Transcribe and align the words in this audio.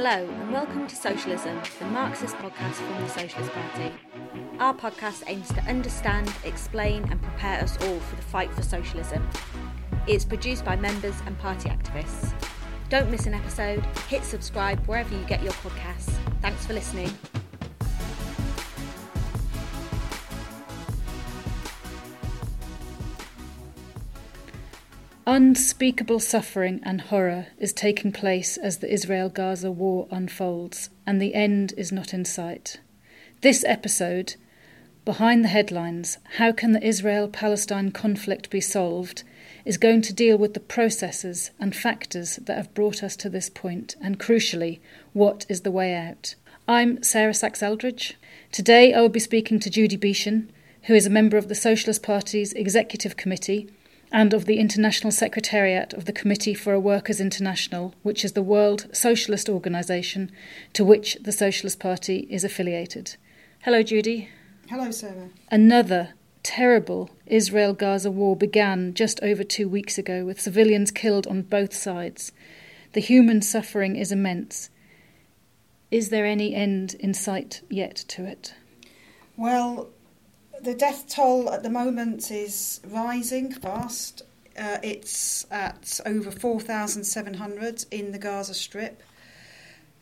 Hello, 0.00 0.28
and 0.28 0.52
welcome 0.52 0.86
to 0.86 0.94
Socialism, 0.94 1.60
the 1.80 1.86
Marxist 1.86 2.36
podcast 2.36 2.74
from 2.74 3.02
the 3.02 3.08
Socialist 3.08 3.50
Party. 3.50 3.92
Our 4.60 4.72
podcast 4.72 5.24
aims 5.26 5.48
to 5.48 5.60
understand, 5.62 6.32
explain, 6.44 7.02
and 7.10 7.20
prepare 7.20 7.60
us 7.64 7.76
all 7.78 7.98
for 7.98 8.14
the 8.14 8.22
fight 8.22 8.54
for 8.54 8.62
socialism. 8.62 9.28
It's 10.06 10.24
produced 10.24 10.64
by 10.64 10.76
members 10.76 11.16
and 11.26 11.36
party 11.40 11.68
activists. 11.68 12.32
Don't 12.88 13.10
miss 13.10 13.26
an 13.26 13.34
episode, 13.34 13.84
hit 14.06 14.22
subscribe 14.22 14.78
wherever 14.86 15.12
you 15.12 15.24
get 15.24 15.42
your 15.42 15.54
podcasts. 15.54 16.14
Thanks 16.42 16.64
for 16.64 16.74
listening. 16.74 17.10
Unspeakable 25.40 26.18
suffering 26.18 26.80
and 26.82 27.00
horror 27.00 27.46
is 27.60 27.72
taking 27.72 28.10
place 28.10 28.56
as 28.56 28.78
the 28.78 28.92
Israel 28.92 29.28
Gaza 29.28 29.70
war 29.70 30.08
unfolds, 30.10 30.90
and 31.06 31.22
the 31.22 31.32
end 31.32 31.72
is 31.76 31.92
not 31.92 32.12
in 32.12 32.24
sight. 32.24 32.80
This 33.40 33.62
episode, 33.64 34.34
Behind 35.04 35.44
the 35.44 35.48
Headlines 35.48 36.18
How 36.38 36.50
Can 36.50 36.72
the 36.72 36.84
Israel 36.84 37.28
Palestine 37.28 37.92
Conflict 37.92 38.50
Be 38.50 38.60
Solved? 38.60 39.22
is 39.64 39.78
going 39.78 40.02
to 40.02 40.12
deal 40.12 40.36
with 40.36 40.54
the 40.54 40.58
processes 40.58 41.52
and 41.60 41.72
factors 41.72 42.40
that 42.42 42.56
have 42.56 42.74
brought 42.74 43.04
us 43.04 43.14
to 43.14 43.30
this 43.30 43.48
point, 43.48 43.94
and 44.00 44.18
crucially, 44.18 44.80
what 45.12 45.46
is 45.48 45.60
the 45.60 45.70
way 45.70 45.94
out. 45.94 46.34
I'm 46.66 47.00
Sarah 47.04 47.32
Sachs 47.32 47.62
Eldridge. 47.62 48.16
Today 48.50 48.92
I 48.92 49.00
will 49.00 49.08
be 49.08 49.20
speaking 49.20 49.60
to 49.60 49.70
Judy 49.70 49.96
Beishon, 49.96 50.48
who 50.88 50.94
is 50.94 51.06
a 51.06 51.10
member 51.10 51.36
of 51.36 51.46
the 51.46 51.54
Socialist 51.54 52.02
Party's 52.02 52.52
Executive 52.54 53.16
Committee 53.16 53.70
and 54.10 54.32
of 54.32 54.46
the 54.46 54.58
International 54.58 55.10
Secretariat 55.10 55.92
of 55.92 56.04
the 56.04 56.12
Committee 56.12 56.54
for 56.54 56.72
a 56.72 56.80
Workers 56.80 57.20
International, 57.20 57.94
which 58.02 58.24
is 58.24 58.32
the 58.32 58.42
world 58.42 58.88
socialist 58.92 59.48
organisation 59.48 60.30
to 60.72 60.84
which 60.84 61.16
the 61.20 61.32
Socialist 61.32 61.78
Party 61.78 62.26
is 62.30 62.44
affiliated. 62.44 63.16
Hello, 63.60 63.82
Judy. 63.82 64.28
Hello, 64.68 64.90
Sarah. 64.90 65.30
Another 65.50 66.14
terrible 66.42 67.10
Israel 67.26 67.74
Gaza 67.74 68.10
war 68.10 68.36
began 68.36 68.94
just 68.94 69.20
over 69.22 69.44
two 69.44 69.68
weeks 69.68 69.98
ago 69.98 70.24
with 70.24 70.40
civilians 70.40 70.90
killed 70.90 71.26
on 71.26 71.42
both 71.42 71.74
sides. 71.74 72.32
The 72.92 73.00
human 73.00 73.42
suffering 73.42 73.96
is 73.96 74.12
immense. 74.12 74.70
Is 75.90 76.08
there 76.08 76.26
any 76.26 76.54
end 76.54 76.94
in 77.00 77.14
sight 77.14 77.62
yet 77.68 77.96
to 78.08 78.24
it? 78.24 78.54
Well, 79.36 79.90
the 80.62 80.74
death 80.74 81.08
toll 81.08 81.50
at 81.50 81.62
the 81.62 81.70
moment 81.70 82.30
is 82.30 82.80
rising 82.86 83.52
fast. 83.52 84.22
Uh, 84.58 84.78
it's 84.82 85.46
at 85.50 86.00
over 86.04 86.30
4,700 86.30 87.84
in 87.90 88.12
the 88.12 88.18
Gaza 88.18 88.54
Strip, 88.54 89.02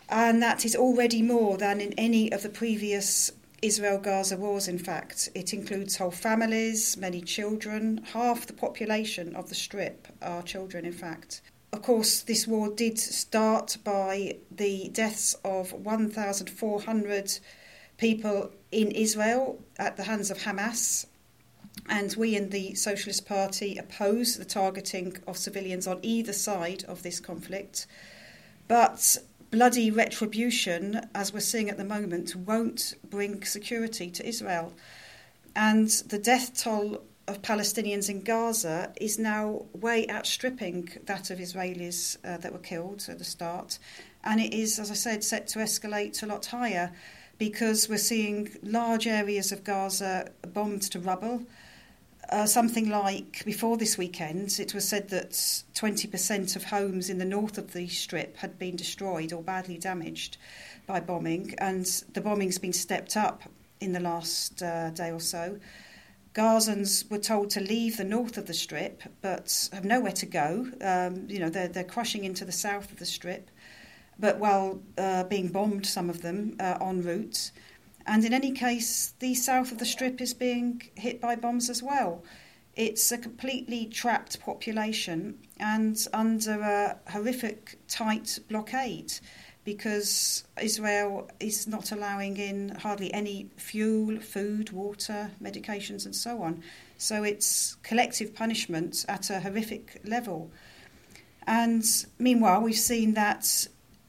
and 0.09 0.43
that 0.43 0.65
is 0.65 0.75
already 0.75 1.21
more 1.21 1.59
than 1.59 1.81
in 1.81 1.93
any 1.95 2.33
of 2.33 2.43
the 2.43 2.49
previous 2.49 3.33
Israel 3.63 3.99
Gaza 3.99 4.37
wars, 4.37 4.69
in 4.69 4.79
fact. 4.79 5.29
It 5.35 5.53
includes 5.53 5.97
whole 5.97 6.11
families, 6.11 6.97
many 6.97 7.21
children. 7.21 8.03
Half 8.13 8.47
the 8.47 8.53
population 8.53 9.35
of 9.35 9.49
the 9.49 9.55
Strip 9.55 10.09
are 10.23 10.43
children, 10.43 10.85
in 10.85 10.93
fact. 10.93 11.43
Of 11.73 11.83
course, 11.83 12.21
this 12.23 12.47
war 12.47 12.69
did 12.69 12.99
start 12.99 13.77
by 13.85 14.37
the 14.51 14.89
deaths 14.93 15.35
of 15.45 15.73
1,400 15.73 17.39
people 17.99 18.53
in 18.77 18.91
Israel 18.91 19.59
at 19.79 19.97
the 19.97 20.05
hands 20.05 20.31
of 20.31 20.39
Hamas. 20.41 21.07
And 21.89 22.15
we 22.15 22.37
in 22.37 22.51
the 22.51 22.75
Socialist 22.75 23.27
Party 23.27 23.79
oppose 23.79 24.37
the 24.37 24.45
targeting 24.45 25.17
of 25.27 25.39
civilians 25.39 25.87
on 25.87 25.99
either 26.03 26.35
side 26.35 26.85
of 26.85 27.03
this 27.03 27.19
conflict. 27.19 27.87
But 28.69 29.17
bloody 29.51 29.91
retribution, 29.91 31.09
as 31.15 31.33
we're 31.33 31.41
seeing 31.41 31.71
at 31.71 31.79
the 31.79 31.85
moment, 31.85 32.37
won't 32.37 32.95
bring 33.09 33.45
security 33.45 34.11
to 34.11 34.29
Israel. 34.29 34.75
And 35.55 35.89
the 35.89 36.19
death 36.19 36.63
toll 36.63 37.03
of 37.27 37.41
Palestinians 37.41 38.11
in 38.11 38.21
Gaza 38.23 38.93
is 39.01 39.19
now 39.19 39.65
way 39.73 40.07
outstripping 40.11 40.91
that 41.07 41.31
of 41.31 41.39
Israelis 41.39 42.19
uh, 42.25 42.37
that 42.39 42.53
were 42.53 42.59
killed 42.59 43.07
at 43.09 43.19
the 43.19 43.25
start. 43.25 43.79
And 44.23 44.39
it 44.39 44.53
is, 44.53 44.79
as 44.79 44.91
I 44.91 44.95
said, 44.95 45.25
set 45.25 45.47
to 45.49 45.61
escalate 45.61 46.23
a 46.23 46.27
lot 46.27 46.45
higher 46.47 46.93
because 47.39 47.89
we're 47.89 47.99
seeing 47.99 48.57
large 48.63 49.07
areas 49.07 49.53
of 49.53 49.65
Gaza 49.65 50.31
bombed 50.53 50.83
to 50.83 50.99
rubble. 50.99 51.43
Uh, 52.29 52.45
something 52.45 52.89
like 52.89 53.45
before 53.45 53.77
this 53.77 53.97
weekend, 53.97 54.59
it 54.59 54.75
was 54.75 54.89
said 54.89 55.09
that 55.11 55.31
20% 55.31 56.57
of 56.57 56.65
homes 56.65 57.09
in 57.09 57.19
the 57.19 57.25
north 57.25 57.57
of 57.57 57.73
the 57.73 57.87
strip 57.87 58.37
had 58.39 58.59
been 58.59 58.75
destroyed 58.75 59.33
or 59.33 59.43
badly 59.43 59.79
damaged 59.79 60.37
by 60.87 60.99
bombing, 60.99 61.55
and 61.59 61.87
the 62.15 62.21
bombing's 62.21 62.59
been 62.59 62.73
stepped 62.73 63.17
up 63.17 63.43
in 63.81 63.93
the 63.93 64.01
last 64.01 64.63
uh, 64.63 64.91
day 64.91 65.13
or 65.13 65.21
so. 65.21 65.59
Gazans 66.35 67.09
were 67.11 67.19
told 67.19 67.51
to 67.51 67.61
leave 67.61 67.97
the 67.97 68.05
north 68.05 68.37
of 68.37 68.47
the 68.47 68.55
strip, 68.55 69.03
but 69.23 69.69
have 69.73 69.85
nowhere 69.85 70.13
to 70.13 70.27
go. 70.27 70.67
Um, 70.83 71.27
you 71.29 71.39
know, 71.39 71.49
they're, 71.49 71.69
they're 71.69 71.85
crushing 71.85 72.25
into 72.25 72.45
the 72.45 72.53
south 72.53 72.91
of 72.91 72.99
the 72.99 73.07
strip 73.07 73.51
but 74.19 74.39
while 74.39 74.81
uh, 74.99 75.25
being 75.25 75.49
bombed, 75.49 75.87
some 75.87 76.11
of 76.11 76.23
them 76.23 76.57
uh, 76.61 76.79
en 76.81 77.03
route. 77.03 77.51
And 78.07 78.25
in 78.25 78.33
any 78.33 78.53
case, 78.53 79.15
the 79.19 79.35
south 79.35 79.73
of 79.73 79.79
the 79.79 79.85
strip 79.85 80.21
is 80.21 80.33
being 80.33 80.83
hit 80.95 81.21
by 81.21 81.37
bombs 81.37 81.69
as 81.69 81.83
well. 81.83 82.23
It's 82.77 83.11
a 83.11 83.19
completely 83.19 83.87
trapped 83.87 84.39
population 84.41 85.39
and 85.59 85.97
under 86.13 86.61
a 86.61 86.99
horrific 87.11 87.79
tight 87.89 88.39
blockade 88.49 89.13
because 89.65 90.45
Israel 90.63 91.29
is 91.41 91.67
not 91.67 91.91
allowing 91.91 92.37
in 92.37 92.69
hardly 92.69 93.13
any 93.13 93.51
fuel, 93.57 94.21
food, 94.21 94.71
water, 94.71 95.31
medications, 95.43 96.05
and 96.05 96.15
so 96.15 96.41
on. 96.43 96.63
So 96.99 97.25
it's 97.25 97.77
collective 97.83 98.33
punishment 98.35 99.05
at 99.09 99.29
a 99.31 99.41
horrific 99.41 100.01
level. 100.05 100.53
And 101.49 101.85
meanwhile, 102.19 102.61
we've 102.61 102.77
seen 102.77 103.15
that 103.15 103.67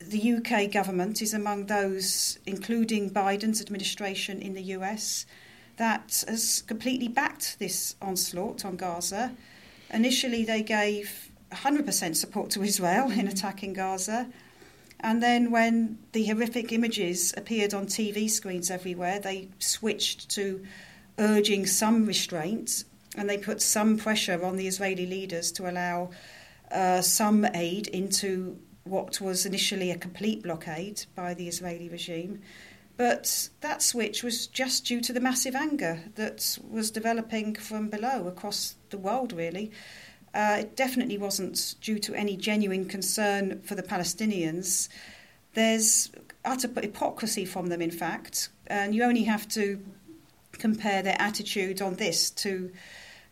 the 0.09 0.33
UK 0.33 0.71
government 0.71 1.21
is 1.21 1.33
among 1.33 1.65
those, 1.65 2.39
including 2.45 3.09
Biden's 3.09 3.61
administration 3.61 4.41
in 4.41 4.53
the 4.53 4.63
US, 4.77 5.25
that 5.77 6.23
has 6.27 6.63
completely 6.67 7.07
backed 7.07 7.59
this 7.59 7.95
onslaught 8.01 8.65
on 8.65 8.75
Gaza. 8.75 9.31
Initially, 9.91 10.43
they 10.43 10.63
gave 10.63 11.31
100% 11.51 12.15
support 12.15 12.49
to 12.51 12.63
Israel 12.63 13.11
in 13.11 13.27
attacking 13.27 13.73
Gaza. 13.73 14.27
And 14.99 15.21
then, 15.21 15.51
when 15.51 15.99
the 16.11 16.25
horrific 16.25 16.71
images 16.71 17.33
appeared 17.37 17.73
on 17.73 17.85
TV 17.85 18.29
screens 18.29 18.71
everywhere, 18.71 19.19
they 19.19 19.49
switched 19.59 20.29
to 20.31 20.65
urging 21.19 21.65
some 21.65 22.05
restraint 22.05 22.83
and 23.15 23.29
they 23.29 23.37
put 23.37 23.61
some 23.61 23.97
pressure 23.97 24.43
on 24.43 24.57
the 24.57 24.67
Israeli 24.67 25.05
leaders 25.05 25.51
to 25.53 25.69
allow 25.69 26.11
uh, 26.71 27.01
some 27.01 27.45
aid 27.53 27.87
into 27.87 28.57
what 28.89 29.21
was 29.21 29.45
initially 29.45 29.91
a 29.91 29.97
complete 29.97 30.43
blockade 30.43 31.05
by 31.15 31.33
the 31.33 31.47
Israeli 31.47 31.89
regime. 31.89 32.41
But 32.97 33.49
that 33.61 33.83
switch 33.83 34.23
was 34.23 34.47
just 34.47 34.85
due 34.85 35.01
to 35.01 35.13
the 35.13 35.19
massive 35.19 35.55
anger 35.55 36.01
that 36.15 36.57
was 36.67 36.89
developing 36.89 37.53
from 37.53 37.89
below 37.89 38.27
across 38.27 38.75
the 38.89 38.97
world, 38.97 39.33
really. 39.33 39.71
Uh, 40.33 40.57
it 40.61 40.75
definitely 40.75 41.17
wasn't 41.17 41.75
due 41.79 41.99
to 41.99 42.15
any 42.15 42.35
genuine 42.35 42.85
concern 42.85 43.61
for 43.61 43.75
the 43.75 43.83
Palestinians. 43.83 44.89
There's 45.53 46.11
utter 46.43 46.69
hypocrisy 46.81 47.45
from 47.45 47.67
them, 47.67 47.81
in 47.81 47.91
fact, 47.91 48.49
and 48.67 48.95
you 48.95 49.03
only 49.03 49.23
have 49.23 49.47
to 49.49 49.83
compare 50.53 51.03
their 51.03 51.19
attitude 51.19 51.81
on 51.81 51.95
this 51.95 52.31
to 52.31 52.71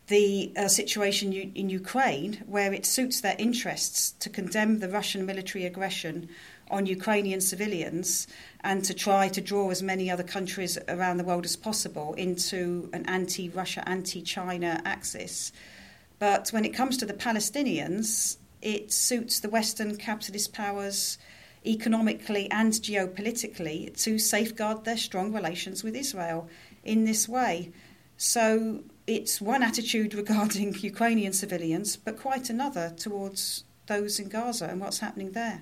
the 0.08 0.52
uh, 0.56 0.68
situation 0.68 1.34
in 1.34 1.70
Ukraine, 1.70 2.44
where 2.46 2.72
it 2.74 2.86
suits 2.86 3.22
their 3.22 3.36
interests 3.40 4.12
to 4.20 4.30
condemn 4.30 4.80
the 4.80 4.90
Russian 4.90 5.26
military 5.26 5.66
aggression 5.66 6.30
on 6.70 6.86
Ukrainian 6.86 7.42
civilians 7.42 8.28
and 8.62 8.84
to 8.86 8.94
try 8.94 9.28
to 9.30 9.42
draw 9.42 9.70
as 9.70 9.82
many 9.82 10.10
other 10.10 10.24
countries 10.24 10.78
around 10.88 11.18
the 11.18 11.24
world 11.24 11.46
as 11.46 11.56
possible 11.56 12.14
into 12.16 12.90
an 12.94 13.06
anti 13.08 13.50
Russia, 13.50 13.88
anti 13.88 14.22
China 14.22 14.82
axis. 14.86 15.52
But 16.20 16.50
when 16.50 16.66
it 16.66 16.74
comes 16.74 16.98
to 16.98 17.06
the 17.06 17.14
Palestinians, 17.14 18.38
it 18.62 18.92
suits 18.92 19.40
the 19.40 19.50
Western 19.50 19.98
capitalist 19.98 20.54
powers 20.54 21.18
economically 21.66 22.50
and 22.52 22.74
geopolitically 22.74 23.96
to 24.04 24.20
safeguard 24.20 24.86
their 24.86 24.98
strong 24.98 25.34
relations 25.34 25.84
with 25.84 25.96
Israel 25.96 26.48
in 26.84 27.06
this 27.06 27.28
way. 27.28 27.72
So 28.18 28.84
it's 29.08 29.40
one 29.40 29.64
attitude 29.64 30.14
regarding 30.14 30.74
Ukrainian 30.80 31.34
civilians, 31.34 31.96
but 31.96 32.20
quite 32.20 32.50
another 32.50 32.94
towards 32.98 33.64
those 33.88 34.20
in 34.20 34.30
Gaza 34.30 34.66
and 34.66 34.82
what's 34.82 35.00
happening 35.00 35.32
there. 35.32 35.62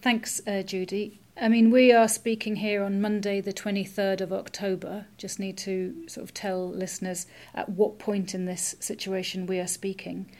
Thanks, 0.00 0.40
uh, 0.46 0.62
Judy. 0.62 1.20
I 1.40 1.48
mean, 1.48 1.70
we 1.70 1.92
are 1.92 2.08
speaking 2.08 2.56
here 2.56 2.82
on 2.82 3.00
Monday, 3.00 3.40
the 3.40 3.52
23rd 3.52 4.20
of 4.20 4.32
October. 4.32 5.06
Just 5.16 5.38
need 5.38 5.56
to 5.58 6.08
sort 6.08 6.24
of 6.24 6.34
tell 6.34 6.68
listeners 6.68 7.26
at 7.54 7.68
what 7.68 7.98
point 7.98 8.34
in 8.34 8.44
this 8.44 8.74
situation 8.80 9.46
we 9.46 9.60
are 9.60 9.66
speaking. 9.66 10.30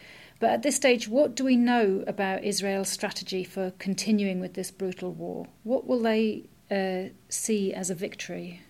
But 0.41 0.51
at 0.51 0.63
this 0.63 0.77
stage, 0.77 1.09
what 1.09 1.35
do 1.35 1.45
we 1.45 1.57
know 1.57 2.05
about 2.07 2.45
Israel's 2.45 2.89
strategy 2.89 3.45
for 3.45 3.73
continuing 3.79 4.41
with 4.41 4.55
this 4.55 4.71
brutal 4.71 5.13
war? 5.13 5.47
What 5.65 5.87
will 5.87 6.01
they 6.01 6.45
uh, 6.71 7.13
see 7.29 7.73
as 7.73 7.91
a 7.91 7.95
victory? 7.95 8.63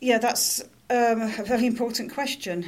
Yeah, 0.00 0.18
that's 0.18 0.62
um, 0.92 1.22
a 1.22 1.42
very 1.44 1.66
important 1.66 2.12
question. 2.12 2.66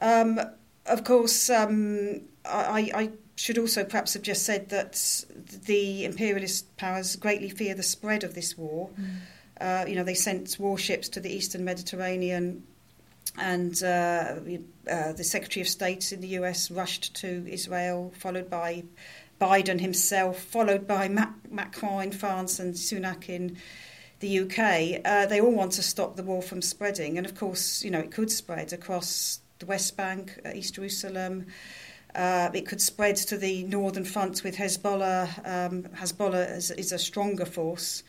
Um, 0.00 0.40
of 0.86 1.04
course, 1.04 1.48
um, 1.48 2.22
I, 2.44 2.90
I, 2.94 3.10
should 3.36 3.58
also 3.58 3.82
perhaps 3.82 4.14
have 4.14 4.22
just 4.22 4.44
said 4.44 4.68
that 4.68 5.24
the 5.66 6.04
imperialist 6.04 6.76
powers 6.76 7.16
greatly 7.16 7.48
fear 7.50 7.74
the 7.74 7.82
spread 7.82 8.22
of 8.22 8.34
this 8.34 8.56
war. 8.56 8.90
Mm. 8.90 9.16
Uh, 9.60 9.84
you 9.88 9.96
know, 9.96 10.04
they 10.04 10.14
sent 10.14 10.56
warships 10.60 11.08
to 11.08 11.20
the 11.20 11.34
eastern 11.34 11.64
Mediterranean, 11.64 12.62
and 13.36 13.82
uh, 13.82 14.36
uh, 14.88 15.12
the 15.14 15.24
Secretary 15.24 15.62
of 15.62 15.68
State 15.68 16.12
in 16.12 16.20
the 16.20 16.28
US 16.28 16.70
rushed 16.70 17.16
to 17.16 17.44
Israel, 17.48 18.12
followed 18.16 18.48
by 18.48 18.84
Biden 19.40 19.80
himself, 19.80 20.40
followed 20.40 20.86
by 20.86 21.08
Macron 21.50 22.04
in 22.04 22.12
France 22.12 22.60
and 22.60 22.74
Sunak 22.74 23.28
in 23.28 23.56
the 24.20 24.40
UK. 24.40 25.00
Uh, 25.04 25.26
they 25.26 25.40
all 25.40 25.52
want 25.52 25.72
to 25.72 25.82
stop 25.82 26.16
the 26.16 26.22
war 26.22 26.42
from 26.42 26.62
spreading, 26.62 27.18
and 27.18 27.26
of 27.26 27.34
course, 27.34 27.82
you 27.84 27.90
know, 27.90 28.00
it 28.00 28.10
could 28.10 28.30
spread 28.30 28.72
across 28.72 29.40
the 29.58 29.66
West 29.66 29.96
Bank, 29.96 30.40
uh, 30.44 30.50
East 30.54 30.74
Jerusalem. 30.74 31.46
Uh, 32.14 32.48
it 32.54 32.66
could 32.66 32.80
spread 32.80 33.16
to 33.16 33.36
the 33.36 33.64
northern 33.64 34.04
front 34.04 34.44
with 34.44 34.56
Hezbollah. 34.56 35.26
Um, 35.44 35.82
Hezbollah 35.94 36.56
is, 36.56 36.70
is, 36.70 36.92
a 36.92 36.98
stronger 36.98 37.44
force 37.44 38.04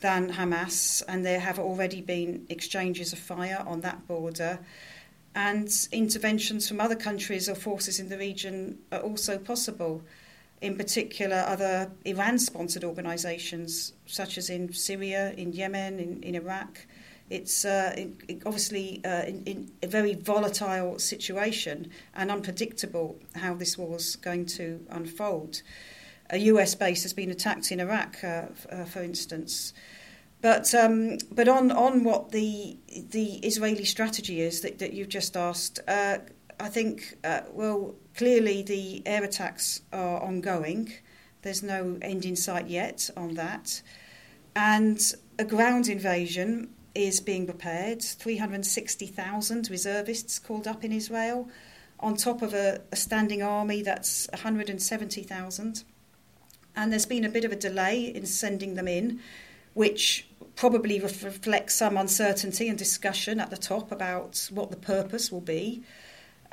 than 0.00 0.30
Hamas, 0.32 1.02
and 1.08 1.24
there 1.24 1.40
have 1.40 1.58
already 1.58 2.02
been 2.02 2.46
exchanges 2.50 3.12
of 3.14 3.18
fire 3.18 3.64
on 3.66 3.80
that 3.80 4.06
border. 4.06 4.58
And 5.34 5.70
interventions 5.92 6.68
from 6.68 6.80
other 6.80 6.96
countries 6.96 7.48
or 7.48 7.54
forces 7.54 7.98
in 7.98 8.08
the 8.08 8.18
region 8.18 8.78
are 8.92 9.00
also 9.00 9.38
possible. 9.38 10.02
In 10.60 10.76
particular, 10.76 11.44
other 11.46 11.90
Iran 12.04 12.38
sponsored 12.38 12.84
organisations, 12.84 13.92
such 14.06 14.38
as 14.38 14.48
in 14.48 14.72
Syria, 14.72 15.32
in 15.36 15.52
Yemen, 15.52 15.98
in, 15.98 16.22
in 16.22 16.34
Iraq, 16.34 16.86
it's 17.28 17.64
uh, 17.64 18.06
obviously 18.44 19.00
uh, 19.04 19.24
in, 19.24 19.42
in, 19.44 19.72
a 19.82 19.88
very 19.88 20.14
volatile 20.14 20.98
situation 20.98 21.90
and 22.14 22.30
unpredictable 22.30 23.18
how 23.34 23.54
this 23.54 23.76
war 23.76 23.96
is 23.96 24.16
going 24.16 24.46
to 24.46 24.86
unfold. 24.90 25.62
A 26.30 26.38
US 26.38 26.74
base 26.74 27.02
has 27.02 27.12
been 27.12 27.30
attacked 27.30 27.72
in 27.72 27.80
Iraq, 27.80 28.18
uh, 28.22 28.26
f- 28.50 28.66
uh, 28.70 28.84
for 28.84 29.02
instance. 29.02 29.72
But 30.40 30.72
um, 30.74 31.18
but 31.32 31.48
on, 31.48 31.72
on 31.72 32.04
what 32.04 32.30
the 32.30 32.76
the 33.10 33.38
Israeli 33.38 33.84
strategy 33.84 34.40
is 34.40 34.60
that, 34.60 34.78
that 34.78 34.92
you've 34.92 35.08
just 35.08 35.36
asked, 35.36 35.80
uh, 35.88 36.18
I 36.60 36.68
think 36.68 37.18
uh, 37.24 37.40
well 37.52 37.96
clearly 38.16 38.62
the 38.62 39.02
air 39.06 39.22
attacks 39.22 39.82
are 39.92 40.20
ongoing. 40.22 40.92
There's 41.42 41.62
no 41.62 41.98
end 42.02 42.24
in 42.24 42.36
sight 42.36 42.66
yet 42.66 43.10
on 43.16 43.34
that, 43.34 43.82
and 44.54 45.00
a 45.38 45.44
ground 45.44 45.88
invasion 45.88 46.70
is 46.94 47.20
being 47.20 47.44
prepared. 47.46 48.02
360,000 48.02 49.68
reservists 49.70 50.38
called 50.38 50.66
up 50.66 50.82
in 50.82 50.92
Israel, 50.92 51.48
on 52.00 52.16
top 52.16 52.42
of 52.42 52.54
a, 52.54 52.80
a 52.90 52.96
standing 52.96 53.42
army 53.42 53.82
that's 53.82 54.28
170,000. 54.32 55.84
And 56.74 56.92
there's 56.92 57.06
been 57.06 57.24
a 57.24 57.28
bit 57.28 57.44
of 57.44 57.52
a 57.52 57.56
delay 57.56 58.04
in 58.14 58.26
sending 58.26 58.74
them 58.74 58.88
in, 58.88 59.20
which 59.74 60.26
probably 60.56 61.00
reflects 61.00 61.74
some 61.74 61.96
uncertainty 61.96 62.68
and 62.68 62.78
discussion 62.78 63.40
at 63.40 63.50
the 63.50 63.56
top 63.56 63.92
about 63.92 64.48
what 64.50 64.70
the 64.70 64.76
purpose 64.76 65.30
will 65.30 65.40
be. 65.40 65.82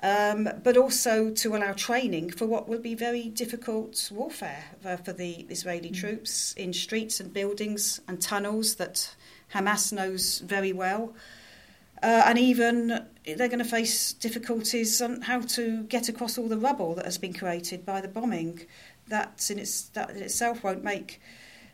Um, 0.04 0.50
but 0.62 0.76
also 0.76 1.32
to 1.32 1.56
allow 1.56 1.72
training 1.72 2.32
for 2.32 2.46
what 2.46 2.68
will 2.68 2.82
be 2.82 2.94
very 2.94 3.30
difficult 3.30 4.12
warfare 4.14 4.66
for, 4.82 5.14
the 5.14 5.46
Israeli 5.50 5.92
mm. 5.92 5.96
troops 5.96 6.52
in 6.58 6.74
streets 6.74 7.22
and 7.22 7.34
buildings 7.34 8.02
and 8.06 8.22
tunnels 8.22 8.76
that 8.76 9.16
Hamas 9.54 9.94
knows 9.94 10.40
very 10.40 10.74
well. 10.74 11.16
Uh, 12.04 12.22
and 12.26 12.38
even 12.38 13.06
they're 13.26 13.48
going 13.48 13.60
to 13.60 13.64
face 13.64 14.12
difficulties 14.12 15.02
on 15.02 15.22
how 15.22 15.40
to 15.40 15.84
get 15.84 16.10
across 16.10 16.38
all 16.38 16.50
the 16.50 16.58
rubble 16.58 16.96
that 16.96 17.06
has 17.06 17.18
been 17.18 17.34
created 17.34 17.86
by 17.86 18.02
the 18.02 18.10
bombing. 18.10 18.60
That 19.08 19.50
in, 19.50 19.58
its, 19.58 19.84
that 19.90 20.10
in 20.10 20.18
itself 20.18 20.66
won't 20.66 20.84
make 20.84 21.22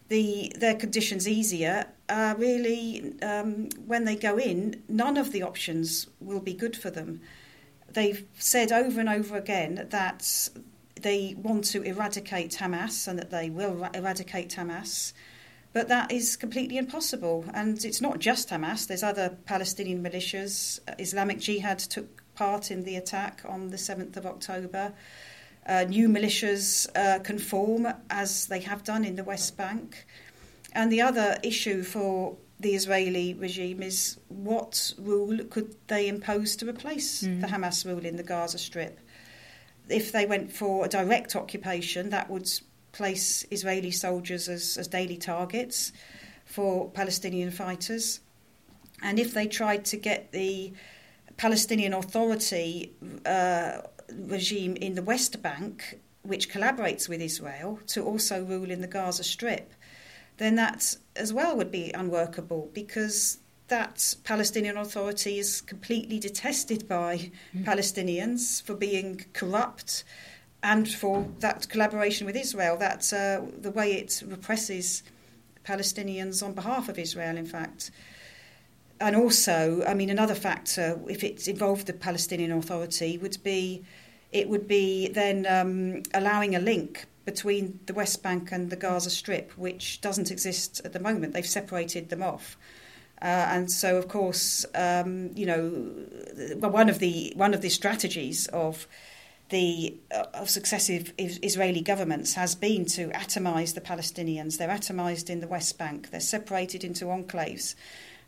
the 0.09 0.51
their 0.55 0.75
conditions 0.75 1.27
easier. 1.27 1.87
Uh, 2.09 2.35
really, 2.37 3.19
um, 3.23 3.69
when 3.87 4.05
they 4.05 4.15
go 4.15 4.37
in, 4.37 4.83
none 4.87 5.17
of 5.17 5.31
the 5.31 5.41
options 5.41 6.05
will 6.19 6.41
be 6.41 6.53
good 6.53 6.77
for 6.77 6.91
them. 6.91 7.21
They've 7.93 8.25
said 8.37 8.71
over 8.71 8.99
and 8.99 9.09
over 9.09 9.37
again 9.37 9.87
that 9.89 10.49
they 11.01 11.35
want 11.37 11.65
to 11.65 11.81
eradicate 11.83 12.51
Hamas 12.51 13.07
and 13.07 13.17
that 13.19 13.31
they 13.31 13.49
will 13.49 13.89
eradicate 13.93 14.51
Hamas. 14.51 15.13
But 15.71 15.87
that 15.87 16.11
is 16.11 16.35
completely 16.35 16.77
impossible. 16.77 17.45
And 17.53 17.83
it's 17.85 18.01
not 18.01 18.19
just 18.19 18.49
Hamas, 18.49 18.87
there's 18.87 19.03
other 19.03 19.37
Palestinian 19.45 20.03
militias. 20.03 20.79
Islamic 20.97 21.39
Jihad 21.39 21.79
took 21.79 22.23
part 22.35 22.71
in 22.71 22.83
the 22.83 22.95
attack 22.95 23.41
on 23.47 23.69
the 23.69 23.77
7th 23.77 24.17
of 24.17 24.25
October. 24.25 24.93
Uh, 25.65 25.83
new 25.87 26.09
militias 26.09 26.87
uh, 26.95 27.19
conform 27.19 27.87
as 28.09 28.47
they 28.47 28.61
have 28.61 28.83
done 28.83 29.05
in 29.05 29.15
the 29.15 29.23
West 29.23 29.55
Bank. 29.57 30.07
And 30.73 30.91
the 30.91 31.01
other 31.01 31.37
issue 31.43 31.83
for 31.83 32.37
the 32.59 32.75
Israeli 32.75 33.33
regime 33.33 33.81
is 33.81 34.17
what 34.27 34.93
rule 34.97 35.37
could 35.45 35.75
they 35.87 36.07
impose 36.07 36.55
to 36.57 36.67
replace 36.67 37.23
mm. 37.23 37.41
the 37.41 37.47
Hamas 37.47 37.85
rule 37.85 38.05
in 38.05 38.17
the 38.17 38.23
Gaza 38.23 38.57
Strip? 38.57 38.99
If 39.87 40.11
they 40.11 40.25
went 40.25 40.51
for 40.51 40.85
a 40.85 40.89
direct 40.89 41.35
occupation, 41.35 42.09
that 42.09 42.29
would 42.29 42.49
place 42.91 43.45
Israeli 43.49 43.91
soldiers 43.91 44.49
as, 44.49 44.77
as 44.77 44.87
daily 44.87 45.17
targets 45.17 45.93
for 46.45 46.89
Palestinian 46.89 47.51
fighters. 47.51 48.19
And 49.01 49.19
if 49.19 49.33
they 49.33 49.47
tried 49.47 49.85
to 49.85 49.97
get 49.97 50.31
the 50.31 50.73
Palestinian 51.37 51.93
Authority 51.93 52.91
uh, 53.25 53.81
regime 54.13 54.75
in 54.75 54.95
the 54.95 55.01
West 55.01 55.41
Bank, 55.41 55.99
which 56.23 56.49
collaborates 56.49 57.07
with 57.07 57.21
Israel, 57.21 57.79
to 57.87 58.03
also 58.03 58.43
rule 58.43 58.69
in 58.69 58.81
the 58.81 58.87
Gaza 58.87 59.23
Strip, 59.23 59.73
then 60.39 60.55
that 60.55 60.95
as 61.15 61.31
well 61.31 61.55
would 61.55 61.71
be 61.71 61.91
unworkable 61.91 62.69
because 62.73 63.37
that 63.67 64.15
Palestinian 64.23 64.77
Authority 64.77 65.37
is 65.37 65.61
completely 65.61 66.17
detested 66.19 66.87
by 66.87 67.31
mm. 67.55 67.63
Palestinians 67.63 68.63
for 68.63 68.73
being 68.73 69.25
corrupt 69.33 70.03
and 70.63 70.89
for 70.89 71.27
that 71.39 71.69
collaboration 71.69 72.25
with 72.25 72.35
Israel, 72.35 72.77
that's 72.77 73.13
uh, 73.13 73.45
the 73.61 73.71
way 73.71 73.93
it 73.93 74.23
represses 74.25 75.03
Palestinians 75.65 76.43
on 76.43 76.53
behalf 76.53 76.89
of 76.89 76.97
Israel, 76.97 77.37
in 77.37 77.45
fact. 77.45 77.91
And 78.99 79.15
also, 79.15 79.83
I 79.87 79.93
mean, 79.93 80.09
another 80.09 80.35
factor, 80.35 80.99
if 81.07 81.23
it 81.23 81.47
involved 81.47 81.87
the 81.87 81.93
Palestinian 81.93 82.51
Authority, 82.51 83.17
would 83.17 83.41
be 83.43 83.83
it 84.31 84.47
would 84.47 84.67
be 84.67 85.07
then 85.09 85.45
um, 85.47 86.03
allowing 86.13 86.55
a 86.55 86.59
link 86.59 87.07
between 87.29 87.79
the 87.85 87.93
West 87.93 88.23
Bank 88.23 88.51
and 88.51 88.71
the 88.71 88.75
Gaza 88.75 89.11
Strip, 89.11 89.51
which 89.55 90.01
doesn't 90.01 90.31
exist 90.31 90.81
at 90.83 90.93
the 90.93 90.99
moment. 90.99 91.33
They've 91.33 91.45
separated 91.45 92.09
them 92.09 92.23
off. 92.23 92.57
Uh, 93.21 93.45
and 93.55 93.71
so, 93.71 93.97
of 93.97 94.07
course, 94.07 94.65
um, 94.73 95.29
you 95.35 95.45
know, 95.45 95.61
one 96.59 96.89
of 96.89 96.97
the 96.97 97.33
one 97.35 97.53
of 97.53 97.61
the 97.61 97.69
strategies 97.69 98.47
of 98.47 98.87
the 99.49 99.95
uh, 100.15 100.25
of 100.33 100.49
successive 100.49 101.13
Israeli 101.17 101.81
governments 101.81 102.33
has 102.33 102.55
been 102.55 102.85
to 102.97 103.09
atomize 103.09 103.75
the 103.75 103.81
Palestinians. 103.81 104.57
They're 104.57 104.77
atomized 104.81 105.29
in 105.29 105.39
the 105.39 105.47
West 105.47 105.77
Bank. 105.77 106.09
They're 106.09 106.19
separated 106.37 106.83
into 106.83 107.05
enclaves. 107.05 107.75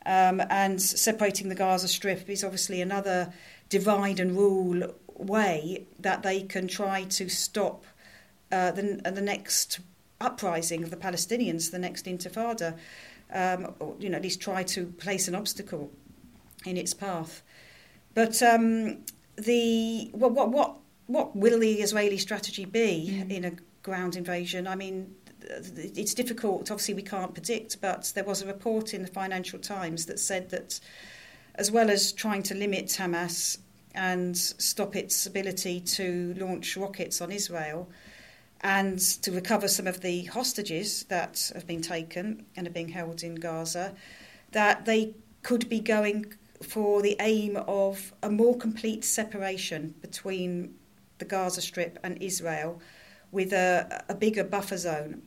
Um, 0.05 0.41
and 0.49 0.81
separating 0.81 1.49
the 1.49 1.55
Gaza 1.55 1.87
Strip 1.87 2.29
is 2.29 2.43
obviously 2.43 2.81
another 2.81 3.33
divide 3.69 4.19
and 4.19 4.35
rule 4.35 4.93
way 5.15 5.85
that 5.99 6.23
they 6.23 6.41
can 6.41 6.67
try 6.67 7.03
to 7.03 7.29
stop 7.29 7.85
uh, 8.51 8.71
the, 8.71 9.01
the 9.03 9.21
next 9.21 9.79
uprising 10.19 10.83
of 10.83 10.89
the 10.89 10.97
Palestinians, 10.97 11.71
the 11.71 11.79
next 11.79 12.05
intifada, 12.05 12.77
um, 13.33 13.73
or, 13.79 13.95
you 13.99 14.09
know, 14.09 14.17
at 14.17 14.23
least 14.23 14.41
try 14.41 14.63
to 14.63 14.85
place 14.85 15.27
an 15.27 15.35
obstacle 15.35 15.91
in 16.65 16.77
its 16.77 16.93
path. 16.93 17.43
But 18.13 18.41
um, 18.43 18.99
the 19.37 20.11
well, 20.13 20.29
what 20.29 20.49
what 20.51 20.75
what 21.07 21.35
will 21.35 21.59
the 21.59 21.81
Israeli 21.81 22.17
strategy 22.17 22.65
be 22.65 23.09
mm. 23.11 23.31
in 23.31 23.45
a 23.45 23.51
ground 23.83 24.15
invasion? 24.15 24.67
I 24.67 24.75
mean, 24.75 25.15
it's 25.41 26.13
difficult. 26.13 26.71
Obviously, 26.71 26.93
we 26.93 27.01
can't 27.01 27.33
predict, 27.33 27.81
but 27.81 28.11
there 28.15 28.23
was 28.23 28.41
a 28.41 28.47
report 28.47 28.93
in 28.93 29.01
the 29.01 29.07
Financial 29.07 29.59
Times 29.59 30.05
that 30.05 30.19
said 30.19 30.49
that, 30.49 30.79
as 31.55 31.71
well 31.71 31.89
as 31.89 32.11
trying 32.11 32.43
to 32.43 32.55
limit 32.55 32.87
Hamas 32.87 33.57
and 33.93 34.37
stop 34.37 34.95
its 34.95 35.25
ability 35.25 35.81
to 35.81 36.33
launch 36.37 36.77
rockets 36.77 37.21
on 37.21 37.31
Israel, 37.31 37.89
and 38.61 38.99
to 38.99 39.31
recover 39.31 39.67
some 39.67 39.87
of 39.87 40.01
the 40.01 40.25
hostages 40.25 41.03
that 41.05 41.51
have 41.53 41.65
been 41.65 41.81
taken 41.81 42.45
and 42.55 42.67
are 42.67 42.71
being 42.71 42.89
held 42.89 43.23
in 43.23 43.35
Gaza, 43.35 43.95
that 44.51 44.85
they 44.85 45.15
could 45.41 45.67
be 45.67 45.79
going 45.79 46.33
for 46.61 47.01
the 47.01 47.15
aim 47.19 47.57
of 47.67 48.13
a 48.21 48.29
more 48.29 48.55
complete 48.55 49.03
separation 49.03 49.95
between 50.01 50.75
the 51.17 51.25
Gaza 51.25 51.61
Strip 51.61 51.97
and 52.03 52.21
Israel 52.21 52.81
with 53.31 53.53
a, 53.53 54.03
a 54.09 54.15
bigger 54.15 54.43
buffer 54.43 54.77
zone. 54.77 55.21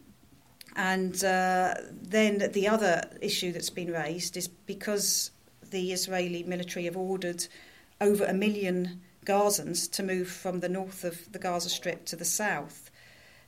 And 0.76 1.22
uh, 1.24 1.74
then 1.90 2.50
the 2.52 2.68
other 2.68 3.02
issue 3.20 3.52
that's 3.52 3.70
been 3.70 3.92
raised 3.92 4.36
is 4.36 4.48
because 4.48 5.30
the 5.70 5.92
Israeli 5.92 6.42
military 6.42 6.84
have 6.84 6.96
ordered 6.96 7.46
over 8.00 8.24
a 8.24 8.34
million 8.34 9.00
Gazans 9.24 9.90
to 9.92 10.02
move 10.02 10.28
from 10.28 10.60
the 10.60 10.68
north 10.68 11.04
of 11.04 11.32
the 11.32 11.38
Gaza 11.38 11.70
Strip 11.70 12.04
to 12.06 12.16
the 12.16 12.24
south, 12.24 12.90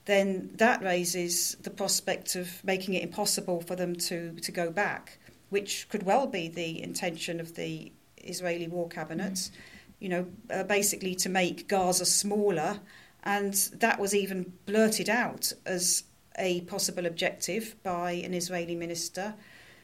then 0.07 0.51
that 0.55 0.83
raises 0.83 1.57
the 1.63 1.71
prospect 1.71 2.37
of 2.37 2.65
making 2.65 2.95
it 2.95 3.03
impossible 3.03 3.61
for 3.61 3.77
them 3.77 3.95
to, 3.95 4.33
to 4.37 4.53
go 4.53 4.71
back, 4.71 5.19
which 5.51 5.89
could 5.89 6.05
well 6.05 6.27
be 6.27 6.49
the 6.49 6.83
intention 6.83 7.41
of 7.41 7.55
the 7.55 7.93
Israeli 8.17 8.69
war 8.69 8.89
cabinet. 8.89 9.35
Mm. 9.35 9.51
You 9.99 10.09
know, 10.09 10.27
uh, 10.51 10.63
basically 10.65 11.15
to 11.17 11.29
make 11.29 11.69
Gaza 11.69 12.05
smaller, 12.05 12.81
and 13.25 13.55
that 13.75 13.99
was 13.99 14.15
even 14.15 14.53
blurted 14.67 15.09
out 15.09 15.53
as 15.65 16.05
a 16.39 16.61
possible 16.63 17.07
objective 17.07 17.75
by 17.83 18.13
an 18.13 18.35
Israeli 18.35 18.75
minister 18.75 19.35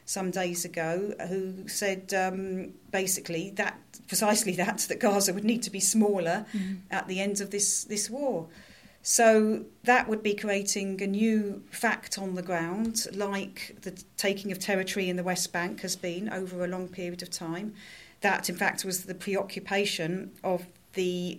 some 0.05 0.31
days 0.31 0.65
ago 0.65 1.13
who 1.29 1.67
said 1.67 2.13
um, 2.13 2.73
basically 2.91 3.51
that 3.51 3.77
precisely 4.07 4.53
that 4.55 4.79
that 4.89 4.99
Gaza 4.99 5.33
would 5.33 5.43
need 5.43 5.63
to 5.63 5.69
be 5.69 5.79
smaller 5.79 6.45
mm. 6.53 6.79
at 6.91 7.07
the 7.07 7.19
end 7.19 7.41
of 7.41 7.51
this 7.51 7.83
this 7.83 8.09
war. 8.09 8.47
So 9.05 9.65
that 9.83 10.07
would 10.07 10.23
be 10.23 10.33
creating 10.33 11.01
a 11.01 11.07
new 11.07 11.61
fact 11.71 12.17
on 12.17 12.35
the 12.35 12.41
ground, 12.41 13.05
like 13.13 13.75
the 13.81 13.91
taking 14.15 14.49
of 14.53 14.59
territory 14.59 15.09
in 15.09 15.17
the 15.17 15.23
West 15.23 15.51
Bank 15.51 15.81
has 15.81 15.97
been 15.97 16.29
over 16.29 16.63
a 16.63 16.67
long 16.67 16.87
period 16.87 17.21
of 17.21 17.29
time. 17.29 17.73
That, 18.21 18.49
in 18.49 18.55
fact, 18.55 18.85
was 18.85 19.03
the 19.03 19.13
preoccupation 19.13 20.31
of 20.41 20.65
the 20.93 21.37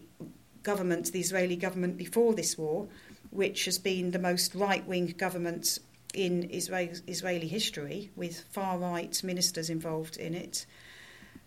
government, 0.62 1.10
the 1.12 1.20
Israeli 1.20 1.56
government 1.56 1.96
before 1.96 2.34
this 2.34 2.58
war, 2.58 2.86
which 3.30 3.64
has 3.64 3.78
been 3.78 4.10
the 4.10 4.18
most 4.18 4.54
right 4.54 4.86
wing 4.86 5.14
government 5.16 5.78
in 6.12 6.42
Israel, 6.50 6.90
Israeli 7.06 7.48
history, 7.48 8.10
with 8.14 8.40
far 8.50 8.76
right 8.76 9.22
ministers 9.24 9.70
involved 9.70 10.18
in 10.18 10.34
it. 10.34 10.66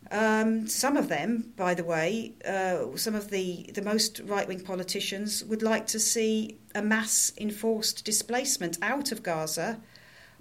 Um, 0.09 0.67
some 0.67 0.95
of 0.95 1.09
them, 1.09 1.51
by 1.55 1.73
the 1.73 1.83
way, 1.83 2.33
uh, 2.45 2.95
some 2.95 3.15
of 3.15 3.29
the, 3.29 3.69
the 3.73 3.81
most 3.81 4.21
right 4.21 4.47
wing 4.47 4.61
politicians 4.61 5.43
would 5.43 5.61
like 5.61 5.85
to 5.87 5.99
see 5.99 6.57
a 6.73 6.81
mass 6.81 7.33
enforced 7.37 8.05
displacement 8.05 8.77
out 8.81 9.11
of 9.11 9.21
Gaza 9.21 9.81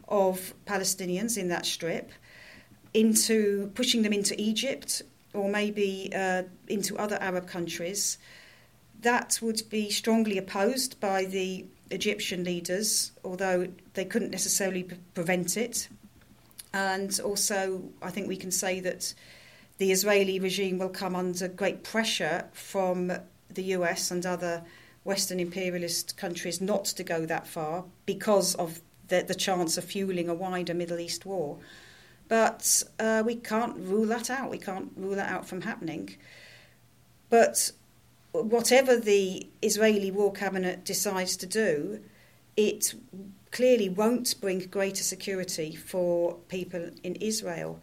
of 0.08 0.54
Palestinians 0.66 1.36
in 1.36 1.48
that 1.48 1.66
strip, 1.66 2.12
into 2.94 3.72
pushing 3.74 4.02
them 4.02 4.12
into 4.12 4.40
Egypt 4.40 5.02
or 5.34 5.50
maybe 5.50 6.10
uh, 6.14 6.44
into 6.68 6.96
other 6.96 7.18
Arab 7.20 7.48
countries. 7.48 8.18
That 9.00 9.38
would 9.42 9.62
be 9.68 9.90
strongly 9.90 10.38
opposed 10.38 11.00
by 11.00 11.24
the 11.24 11.66
Egyptian 11.90 12.44
leaders, 12.44 13.12
although 13.24 13.68
they 13.94 14.04
couldn't 14.04 14.30
necessarily 14.30 14.84
pre- 14.84 14.98
prevent 15.14 15.56
it. 15.56 15.88
And 16.72 17.18
also, 17.20 17.90
I 18.00 18.10
think 18.10 18.28
we 18.28 18.36
can 18.36 18.50
say 18.50 18.80
that 18.80 19.14
the 19.78 19.92
Israeli 19.92 20.38
regime 20.38 20.78
will 20.78 20.88
come 20.88 21.14
under 21.14 21.48
great 21.48 21.82
pressure 21.82 22.46
from 22.52 23.12
the 23.50 23.62
US 23.62 24.10
and 24.10 24.24
other 24.24 24.64
Western 25.04 25.38
imperialist 25.38 26.16
countries 26.16 26.60
not 26.60 26.84
to 26.84 27.04
go 27.04 27.26
that 27.26 27.46
far 27.46 27.84
because 28.06 28.54
of 28.56 28.80
the, 29.08 29.22
the 29.22 29.34
chance 29.34 29.78
of 29.78 29.84
fueling 29.84 30.28
a 30.28 30.34
wider 30.34 30.74
Middle 30.74 30.98
East 30.98 31.24
war. 31.24 31.58
But 32.28 32.82
uh, 32.98 33.22
we 33.24 33.36
can't 33.36 33.76
rule 33.76 34.06
that 34.06 34.30
out. 34.30 34.50
We 34.50 34.58
can't 34.58 34.90
rule 34.96 35.14
that 35.14 35.30
out 35.30 35.46
from 35.46 35.60
happening. 35.60 36.16
But 37.30 37.70
whatever 38.32 38.96
the 38.96 39.46
Israeli 39.62 40.10
war 40.10 40.32
cabinet 40.32 40.84
decides 40.84 41.36
to 41.38 41.46
do, 41.46 42.00
it 42.56 42.94
clearly 43.52 43.88
won't 43.88 44.40
bring 44.40 44.58
greater 44.58 45.02
security 45.04 45.74
for 45.74 46.34
people 46.48 46.90
in 47.02 47.14
Israel. 47.16 47.80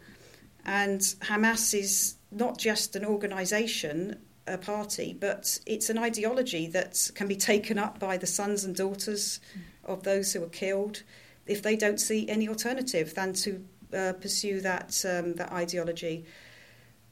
And 0.64 1.00
Hamas 1.00 1.78
is 1.78 2.16
not 2.30 2.58
just 2.58 2.96
an 2.96 3.04
organisation, 3.04 4.18
a 4.46 4.58
party, 4.58 5.16
but 5.18 5.58
it's 5.66 5.90
an 5.90 5.98
ideology 5.98 6.66
that 6.68 7.10
can 7.14 7.28
be 7.28 7.36
taken 7.36 7.78
up 7.78 7.98
by 7.98 8.16
the 8.16 8.26
sons 8.26 8.64
and 8.64 8.74
daughters 8.74 9.40
of 9.84 10.02
those 10.02 10.32
who 10.32 10.40
were 10.40 10.48
killed 10.48 11.02
if 11.46 11.62
they 11.62 11.76
don't 11.76 12.00
see 12.00 12.28
any 12.28 12.48
alternative 12.48 13.14
than 13.14 13.32
to 13.34 13.64
uh, 13.94 14.12
pursue 14.14 14.60
that, 14.60 15.04
um, 15.08 15.34
that 15.34 15.52
ideology. 15.52 16.24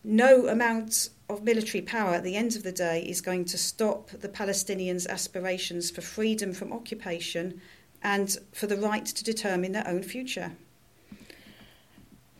No 0.04 0.48
amount 0.48 1.10
of 1.28 1.42
military 1.44 1.82
power 1.82 2.14
at 2.14 2.24
the 2.24 2.36
end 2.36 2.56
of 2.56 2.62
the 2.62 2.72
day 2.72 3.02
is 3.02 3.20
going 3.20 3.44
to 3.46 3.58
stop 3.58 4.10
the 4.10 4.28
Palestinians' 4.28 5.08
aspirations 5.08 5.90
for 5.90 6.00
freedom 6.00 6.52
from 6.52 6.72
occupation 6.72 7.60
and 8.02 8.36
for 8.52 8.66
the 8.66 8.76
right 8.76 9.06
to 9.06 9.24
determine 9.24 9.72
their 9.72 9.86
own 9.86 10.02
future. 10.02 10.52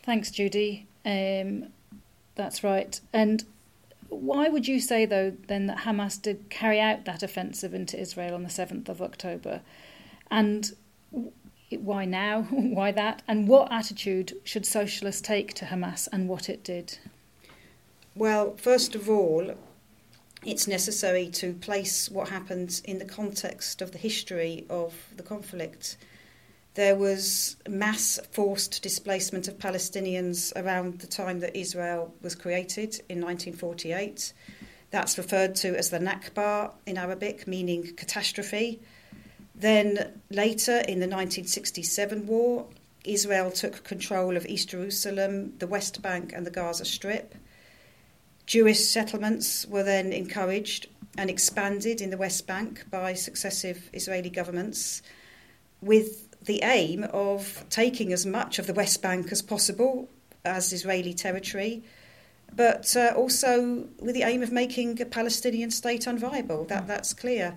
Thanks, 0.03 0.31
Judy. 0.31 0.89
Um, 1.05 1.69
that's 2.35 2.65
right. 2.65 3.01
And 3.13 3.45
why 4.09 4.49
would 4.49 4.69
you 4.69 4.81
say, 4.81 5.07
though, 5.07 5.33
then 5.49 5.67
that 5.67 5.79
Hamas 5.79 6.21
did 6.21 6.51
carry 6.51 6.81
out 6.81 7.05
that 7.05 7.23
offensive 7.23 7.75
into 7.75 7.99
Israel 7.99 8.35
on 8.35 8.43
the 8.43 8.49
7th 8.49 8.89
of 8.89 9.01
October? 9.01 9.63
And 10.31 10.73
why 11.71 12.05
now? 12.05 12.43
why 12.51 12.93
that? 12.93 13.23
And 13.27 13.49
what 13.49 13.73
attitude 13.73 14.35
should 14.45 14.67
socialists 14.67 15.23
take 15.23 15.55
to 15.55 15.67
Hamas 15.67 16.09
and 16.13 16.29
what 16.29 16.49
it 16.49 16.63
did? 16.63 16.99
Well, 18.15 18.57
first 18.57 18.95
of 18.95 19.09
all, 19.09 19.55
it's 20.45 20.67
necessary 20.67 21.29
to 21.29 21.55
place 21.55 22.11
what 22.11 22.29
happened 22.29 22.83
in 22.85 22.99
the 22.99 23.05
context 23.05 23.81
of 23.81 23.93
the 23.93 23.99
history 23.99 24.67
of 24.69 24.95
the 25.17 25.23
conflict. 25.23 25.97
There 26.75 26.97
was 26.97 27.57
mass 27.69 28.19
forced 28.31 28.83
displacement 28.83 29.47
of 29.47 29.59
Palestinians 29.59 30.53
around 30.57 31.01
the 31.01 31.07
time 31.07 31.41
that 31.41 31.55
Israel 31.55 32.15
was 32.23 32.35
created 32.35 33.03
in 33.11 33.21
1948. 33.21 34.33
That's 34.91 35.19
referred 35.19 35.55
to 35.57 35.77
as 35.77 35.91
the 35.91 35.99
Nakba 35.99 36.73
in 36.87 36.97
Arabic, 36.97 37.47
meaning 37.47 37.95
catastrophe. 37.95 38.81
Then 39.55 40.21
later 40.31 40.79
in 40.79 41.01
the 41.01 41.07
1967 41.07 42.27
war, 42.27 42.67
Israel 43.05 43.51
took 43.51 43.85
control 43.85 44.37
of 44.37 44.47
East 44.47 44.71
Jerusalem, 44.71 45.53
the 45.59 45.67
West 45.67 46.01
Bank, 46.01 46.33
and 46.35 46.47
the 46.47 46.51
Gaza 46.51 46.87
Strip. 46.87 47.35
Jewish 48.47 48.81
settlements 48.81 49.67
were 49.67 49.83
then 49.83 50.13
encouraged 50.13 50.87
and 51.19 51.29
expanded 51.29 52.01
in 52.01 52.09
the 52.11 52.17
West 52.17 52.47
Bank 52.47 52.85
by 52.91 53.13
successive 53.13 53.91
Israeli 53.93 54.31
governments 54.31 55.03
with 55.83 56.32
the 56.45 56.61
aim 56.63 57.05
of 57.13 57.65
taking 57.71 58.13
as 58.13 58.27
much 58.27 58.59
of 58.59 58.67
the 58.67 58.75
West 58.75 59.03
Bank 59.03 59.31
as 59.33 59.43
possible 59.43 60.09
as 60.45 60.73
Israeli 60.73 61.15
territory, 61.15 61.83
but 62.55 62.95
uh, 62.97 63.13
also 63.17 63.87
with 64.01 64.15
the 64.15 64.23
aim 64.23 64.43
of 64.43 64.53
making 64.53 65.01
a 65.01 65.07
Palestinian 65.07 65.71
state 65.71 66.03
unviable. 66.03 66.67
That, 66.69 66.87
that's 66.87 67.15
clear. 67.15 67.57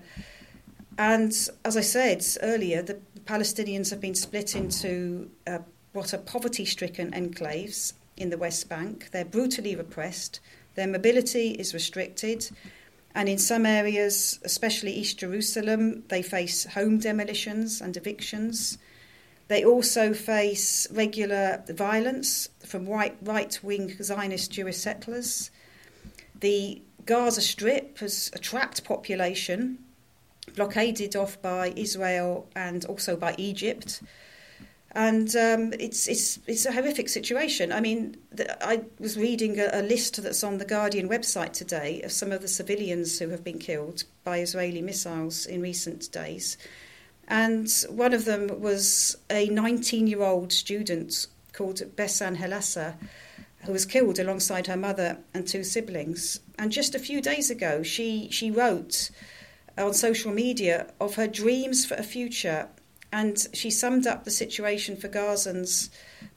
And 0.98 1.32
as 1.64 1.76
I 1.76 1.82
said 1.82 2.24
earlier, 2.42 2.82
the 2.82 2.98
Palestinians 3.24 3.90
have 3.90 4.00
been 4.00 4.14
split 4.14 4.54
into 4.54 5.30
uh, 5.46 5.58
what 5.92 6.14
are 6.14 6.18
poverty 6.18 6.64
stricken 6.64 7.10
enclaves 7.10 7.92
in 8.16 8.30
the 8.30 8.38
West 8.38 8.68
Bank. 8.68 9.10
They're 9.12 9.24
brutally 9.24 9.76
repressed, 9.76 10.40
their 10.76 10.86
mobility 10.86 11.50
is 11.52 11.74
restricted. 11.74 12.50
And 13.16 13.30
in 13.30 13.38
some 13.38 13.64
areas, 13.64 14.38
especially 14.44 14.92
East 14.92 15.18
Jerusalem, 15.18 16.04
they 16.08 16.20
face 16.20 16.66
home 16.66 16.98
demolitions 16.98 17.80
and 17.80 17.96
evictions. 17.96 18.76
They 19.48 19.64
also 19.64 20.12
face 20.12 20.86
regular 20.90 21.64
violence 21.66 22.50
from 22.66 22.86
right 22.86 23.58
wing 23.62 23.96
Zionist 24.02 24.52
Jewish 24.52 24.76
settlers. 24.76 25.50
The 26.40 26.82
Gaza 27.06 27.40
Strip 27.40 27.96
has 28.00 28.30
a 28.34 28.38
trapped 28.38 28.84
population, 28.84 29.78
blockaded 30.54 31.16
off 31.16 31.40
by 31.40 31.72
Israel 31.74 32.46
and 32.54 32.84
also 32.84 33.16
by 33.16 33.34
Egypt 33.38 34.02
and 34.96 35.36
um, 35.36 35.74
it's 35.78 36.08
it's 36.08 36.38
it's 36.46 36.64
a 36.64 36.72
horrific 36.72 37.10
situation. 37.10 37.70
I 37.70 37.80
mean, 37.80 38.16
the, 38.32 38.46
I 38.66 38.80
was 38.98 39.18
reading 39.18 39.60
a, 39.60 39.68
a, 39.70 39.82
list 39.82 40.22
that's 40.22 40.42
on 40.42 40.56
the 40.56 40.64
Guardian 40.64 41.06
website 41.06 41.52
today 41.52 42.00
of 42.00 42.12
some 42.12 42.32
of 42.32 42.40
the 42.40 42.48
civilians 42.48 43.18
who 43.18 43.28
have 43.28 43.44
been 43.44 43.58
killed 43.58 44.04
by 44.24 44.38
Israeli 44.38 44.80
missiles 44.80 45.44
in 45.44 45.60
recent 45.60 46.10
days, 46.12 46.56
and 47.28 47.70
one 47.90 48.14
of 48.14 48.24
them 48.24 48.62
was 48.62 49.18
a 49.28 49.48
19-year-old 49.48 50.50
student 50.50 51.26
called 51.52 51.82
Bessan 51.94 52.38
Helassa, 52.38 52.94
who 53.66 53.72
was 53.72 53.84
killed 53.84 54.18
alongside 54.18 54.66
her 54.66 54.78
mother 54.78 55.18
and 55.34 55.46
two 55.46 55.62
siblings. 55.62 56.40
And 56.58 56.72
just 56.72 56.94
a 56.94 56.98
few 56.98 57.20
days 57.20 57.50
ago, 57.50 57.82
she 57.82 58.30
she 58.30 58.50
wrote 58.50 59.10
on 59.76 59.92
social 59.92 60.32
media 60.32 60.86
of 60.98 61.16
her 61.16 61.26
dreams 61.26 61.84
for 61.84 61.96
a 61.96 62.02
future 62.02 62.70
and 63.16 63.46
she 63.54 63.70
summed 63.70 64.06
up 64.06 64.24
the 64.24 64.30
situation 64.30 64.94
for 64.94 65.08
Gazans 65.08 65.88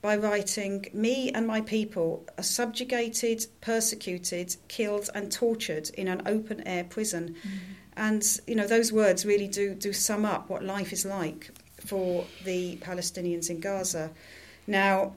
by 0.01 0.15
writing 0.15 0.86
Me 0.93 1.29
and 1.29 1.45
my 1.45 1.59
people 1.59 2.25
are 2.38 2.43
subjugated, 2.43 3.48
persecuted, 3.59 4.55
killed, 4.69 5.09
and 5.13 5.29
tortured 5.29 5.89
in 5.89 6.07
an 6.07 6.21
open 6.25 6.65
air 6.65 6.86
prison. 6.86 7.36
Mm-hmm. 7.38 7.57
And 7.98 8.39
you 8.48 8.55
know 8.55 8.65
those 8.65 8.93
words 8.93 9.25
really 9.25 9.50
do 9.50 9.75
do 9.75 9.91
sum 9.91 10.24
up 10.24 10.50
what 10.50 10.63
life 10.63 10.93
is 10.93 11.05
like 11.05 11.51
for 11.86 12.25
the 12.45 12.77
Palestinians 12.77 13.50
in 13.50 13.59
Gaza. 13.59 14.12
Now, 14.65 15.15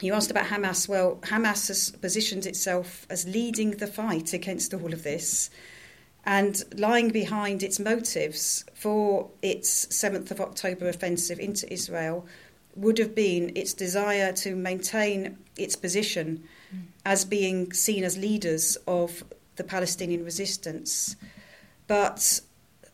you 0.00 0.14
asked 0.14 0.30
about 0.30 0.46
Hamas. 0.46 0.88
Well, 0.88 1.16
Hamas 1.22 1.66
has 1.66 1.90
positioned 1.90 2.46
itself 2.46 3.04
as 3.10 3.26
leading 3.26 3.72
the 3.72 3.88
fight 3.88 4.32
against 4.32 4.72
all 4.72 4.92
of 4.92 5.02
this 5.02 5.50
and 6.26 6.62
lying 6.76 7.10
behind 7.10 7.62
its 7.62 7.78
motives 7.78 8.64
for 8.74 9.30
its 9.42 9.86
7th 9.86 10.30
of 10.30 10.40
October 10.40 10.88
offensive 10.88 11.38
into 11.38 11.70
Israel 11.72 12.26
would 12.76 12.98
have 12.98 13.14
been 13.14 13.52
its 13.54 13.72
desire 13.72 14.32
to 14.32 14.56
maintain 14.56 15.38
its 15.56 15.76
position 15.76 16.42
mm. 16.74 16.82
as 17.04 17.24
being 17.24 17.72
seen 17.72 18.02
as 18.04 18.16
leaders 18.16 18.76
of 18.86 19.22
the 19.56 19.64
Palestinian 19.64 20.24
resistance. 20.24 21.16
But 21.86 22.40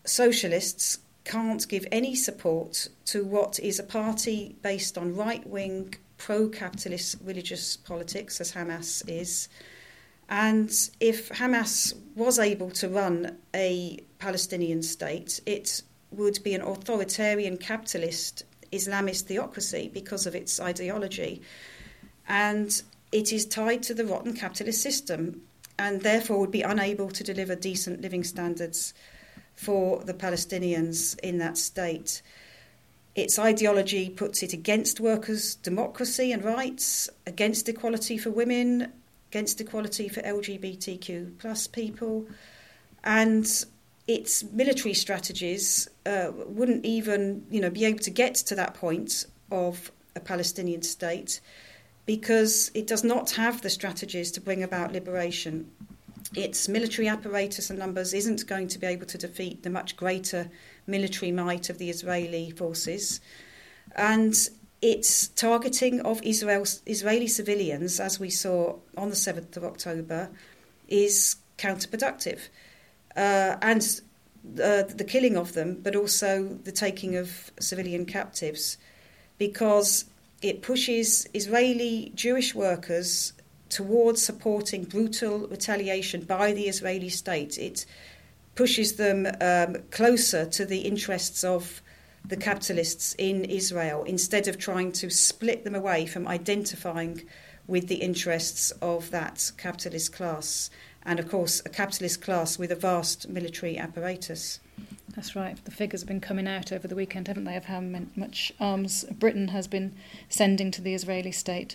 socialists 0.04 0.98
can't 1.24 1.66
give 1.68 1.86
any 1.92 2.14
support 2.14 2.88
to 3.06 3.24
what 3.24 3.58
is 3.60 3.78
a 3.78 3.84
party 3.84 4.56
based 4.62 4.98
on 4.98 5.14
right 5.14 5.46
wing, 5.46 5.94
pro 6.18 6.48
capitalist 6.48 7.16
religious 7.22 7.76
politics, 7.76 8.40
as 8.40 8.52
Hamas 8.52 9.08
is. 9.08 9.48
And 10.30 10.70
if 11.00 11.28
Hamas 11.30 11.92
was 12.14 12.38
able 12.38 12.70
to 12.70 12.88
run 12.88 13.36
a 13.52 13.98
Palestinian 14.20 14.82
state, 14.82 15.40
it 15.44 15.82
would 16.12 16.42
be 16.44 16.54
an 16.54 16.62
authoritarian 16.62 17.56
capitalist 17.56 18.44
Islamist 18.72 19.22
theocracy 19.22 19.90
because 19.92 20.26
of 20.26 20.36
its 20.36 20.60
ideology. 20.60 21.42
And 22.28 22.80
it 23.10 23.32
is 23.32 23.44
tied 23.44 23.82
to 23.84 23.94
the 23.94 24.06
rotten 24.06 24.34
capitalist 24.34 24.80
system 24.80 25.42
and 25.76 26.02
therefore 26.02 26.38
would 26.38 26.52
be 26.52 26.62
unable 26.62 27.10
to 27.10 27.24
deliver 27.24 27.56
decent 27.56 28.00
living 28.00 28.22
standards 28.22 28.94
for 29.54 30.04
the 30.04 30.14
Palestinians 30.14 31.18
in 31.20 31.38
that 31.38 31.58
state. 31.58 32.22
Its 33.16 33.38
ideology 33.38 34.08
puts 34.08 34.42
it 34.44 34.52
against 34.52 35.00
workers' 35.00 35.56
democracy 35.56 36.30
and 36.30 36.44
rights, 36.44 37.08
against 37.26 37.68
equality 37.68 38.16
for 38.16 38.30
women, 38.30 38.92
against 39.30 39.60
equality 39.60 40.08
for 40.08 40.20
LGBTQ 40.22 41.38
plus 41.38 41.66
people, 41.66 42.26
and 43.04 43.64
its 44.06 44.42
military 44.44 44.94
strategies 44.94 45.88
uh, 46.04 46.32
wouldn't 46.46 46.84
even, 46.84 47.46
you 47.50 47.60
know, 47.60 47.70
be 47.70 47.84
able 47.84 48.00
to 48.00 48.10
get 48.10 48.34
to 48.34 48.54
that 48.56 48.74
point 48.74 49.26
of 49.50 49.92
a 50.16 50.20
Palestinian 50.20 50.82
state 50.82 51.40
because 52.06 52.70
it 52.74 52.86
does 52.86 53.04
not 53.04 53.30
have 53.32 53.62
the 53.62 53.70
strategies 53.70 54.32
to 54.32 54.40
bring 54.40 54.62
about 54.62 54.92
liberation 54.92 55.70
its 56.34 56.68
military 56.68 57.08
apparatus 57.08 57.70
and 57.70 57.78
numbers 57.78 58.14
isn't 58.14 58.46
going 58.46 58.68
to 58.68 58.78
be 58.78 58.86
able 58.86 59.06
to 59.06 59.18
defeat 59.18 59.62
the 59.62 59.70
much 59.70 59.96
greater 59.96 60.48
military 60.86 61.32
might 61.32 61.70
of 61.70 61.78
the 61.78 61.90
Israeli 61.90 62.50
forces. 62.50 63.20
And 63.96 64.34
its 64.82 65.28
targeting 65.28 66.00
of 66.00 66.22
Israel's, 66.22 66.82
Israeli 66.86 67.26
civilians, 67.26 68.00
as 68.00 68.18
we 68.18 68.30
saw 68.30 68.76
on 68.96 69.10
the 69.10 69.14
7th 69.16 69.56
of 69.56 69.64
October, 69.64 70.30
is 70.88 71.36
counterproductive. 71.58 72.48
Uh, 73.16 73.56
and 73.60 74.00
uh, 74.62 74.82
the 74.82 75.06
killing 75.06 75.36
of 75.36 75.52
them, 75.52 75.78
but 75.82 75.94
also 75.94 76.58
the 76.64 76.72
taking 76.72 77.16
of 77.16 77.50
civilian 77.60 78.06
captives, 78.06 78.78
because 79.36 80.06
it 80.40 80.62
pushes 80.62 81.28
Israeli 81.34 82.12
Jewish 82.14 82.54
workers 82.54 83.34
towards 83.68 84.22
supporting 84.22 84.84
brutal 84.84 85.46
retaliation 85.48 86.22
by 86.22 86.52
the 86.52 86.68
Israeli 86.68 87.08
state. 87.08 87.58
It 87.58 87.84
pushes 88.54 88.96
them 88.96 89.26
um, 89.40 89.76
closer 89.90 90.44
to 90.46 90.64
the 90.64 90.80
interests 90.80 91.44
of 91.44 91.82
the 92.24 92.36
capitalists 92.36 93.14
in 93.18 93.44
Israel 93.44 94.04
instead 94.04 94.46
of 94.48 94.58
trying 94.58 94.92
to 94.92 95.10
split 95.10 95.64
them 95.64 95.74
away 95.74 96.06
from 96.06 96.28
identifying 96.28 97.22
with 97.66 97.88
the 97.88 97.96
interests 97.96 98.72
of 98.82 99.10
that 99.10 99.52
capitalist 99.56 100.12
class. 100.12 100.70
And 101.02 101.18
of 101.18 101.28
course, 101.28 101.62
a 101.64 101.68
capitalist 101.68 102.20
class 102.20 102.58
with 102.58 102.70
a 102.70 102.76
vast 102.76 103.28
military 103.28 103.78
apparatus. 103.78 104.60
That's 105.14 105.34
right. 105.34 105.62
The 105.64 105.70
figures 105.70 106.02
have 106.02 106.08
been 106.08 106.20
coming 106.20 106.46
out 106.46 106.72
over 106.72 106.86
the 106.86 106.94
weekend, 106.94 107.28
haven't 107.28 107.44
they, 107.44 107.56
of 107.56 107.64
how 107.64 107.80
much 107.80 108.52
arms 108.60 109.04
Britain 109.10 109.48
has 109.48 109.66
been 109.66 109.94
sending 110.28 110.70
to 110.70 110.80
the 110.80 110.94
Israeli 110.94 111.32
state. 111.32 111.74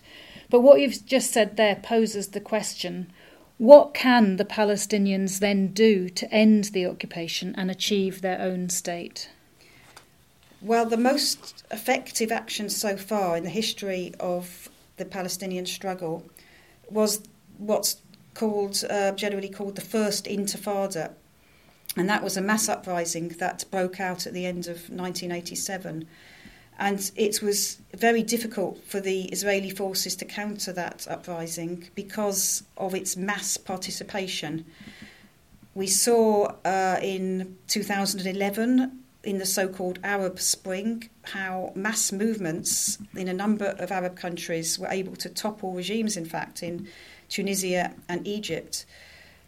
But 0.50 0.62
what 0.62 0.80
you've 0.80 1.06
just 1.06 1.32
said 1.32 1.58
there 1.58 1.76
poses 1.76 2.30
the 2.30 2.40
question 2.40 3.12
what 3.58 3.94
can 3.94 4.36
the 4.36 4.44
Palestinians 4.46 5.40
then 5.40 5.68
do 5.68 6.10
to 6.10 6.34
end 6.34 6.66
the 6.66 6.86
occupation 6.86 7.56
and 7.58 7.72
achieve 7.72 8.22
their 8.22 8.42
own 8.42 8.70
state? 8.70 9.30
Well, 10.66 10.88
the 10.88 10.98
most 10.98 11.64
effective 11.70 12.32
action 12.32 12.70
so 12.70 12.98
far 12.98 13.38
in 13.38 13.44
the 13.44 13.52
history 13.52 14.16
of 14.20 14.68
the 14.98 15.06
Palestinian 15.06 15.68
struggle 15.68 16.26
was 16.90 17.22
what's 17.60 17.98
called, 18.34 18.84
uh, 18.90 19.12
generally 19.12 19.48
called 19.48 19.76
the 19.76 19.84
First 19.84 20.26
Intifada. 20.26 21.12
And 21.96 22.10
that 22.10 22.24
was 22.24 22.36
a 22.36 22.42
mass 22.42 22.68
uprising 22.68 23.28
that 23.38 23.66
broke 23.70 24.00
out 24.00 24.26
at 24.26 24.34
the 24.34 24.48
end 24.48 24.66
of 24.66 24.90
1987 24.90 26.08
and 26.80 27.12
it 27.16 27.44
was 27.44 27.78
very 27.94 28.24
difficult 28.24 28.84
for 28.86 29.00
the 29.00 29.26
Israeli 29.26 29.70
forces 29.70 30.16
to 30.16 30.26
counter 30.26 30.74
that 30.74 31.06
uprising 31.08 31.90
because 31.94 32.64
of 32.76 32.96
its 32.96 33.16
mass 33.16 33.56
participation. 33.56 34.66
We 35.76 35.86
saw 35.86 36.56
uh, 36.66 37.00
in 37.04 37.56
2011, 37.68 39.05
in 39.26 39.40
the 39.40 39.46
so 39.46 39.68
called 39.68 40.00
Arab 40.04 40.40
Spring, 40.40 41.10
how 41.24 41.72
mass 41.76 42.12
movements 42.12 42.98
in 43.16 43.28
a 43.28 43.34
number 43.34 43.76
of 43.80 43.92
Arab 43.92 44.16
countries 44.16 44.80
were 44.80 44.88
able 44.88 45.16
to 45.18 45.30
topple 45.30 45.74
regimes, 45.74 46.16
in 46.16 46.26
fact, 46.26 46.64
in 46.64 46.88
Tunisia 47.28 47.94
and 48.08 48.26
Egypt. 48.28 48.86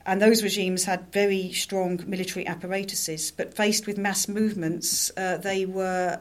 And 0.06 0.22
those 0.22 0.42
regimes 0.42 0.86
had 0.86 1.12
very 1.12 1.52
strong 1.52 2.02
military 2.08 2.48
apparatuses, 2.48 3.30
but 3.30 3.54
faced 3.54 3.88
with 3.88 3.98
mass 3.98 4.28
movements, 4.28 5.12
uh, 5.18 5.38
they 5.38 5.66
were 5.66 6.18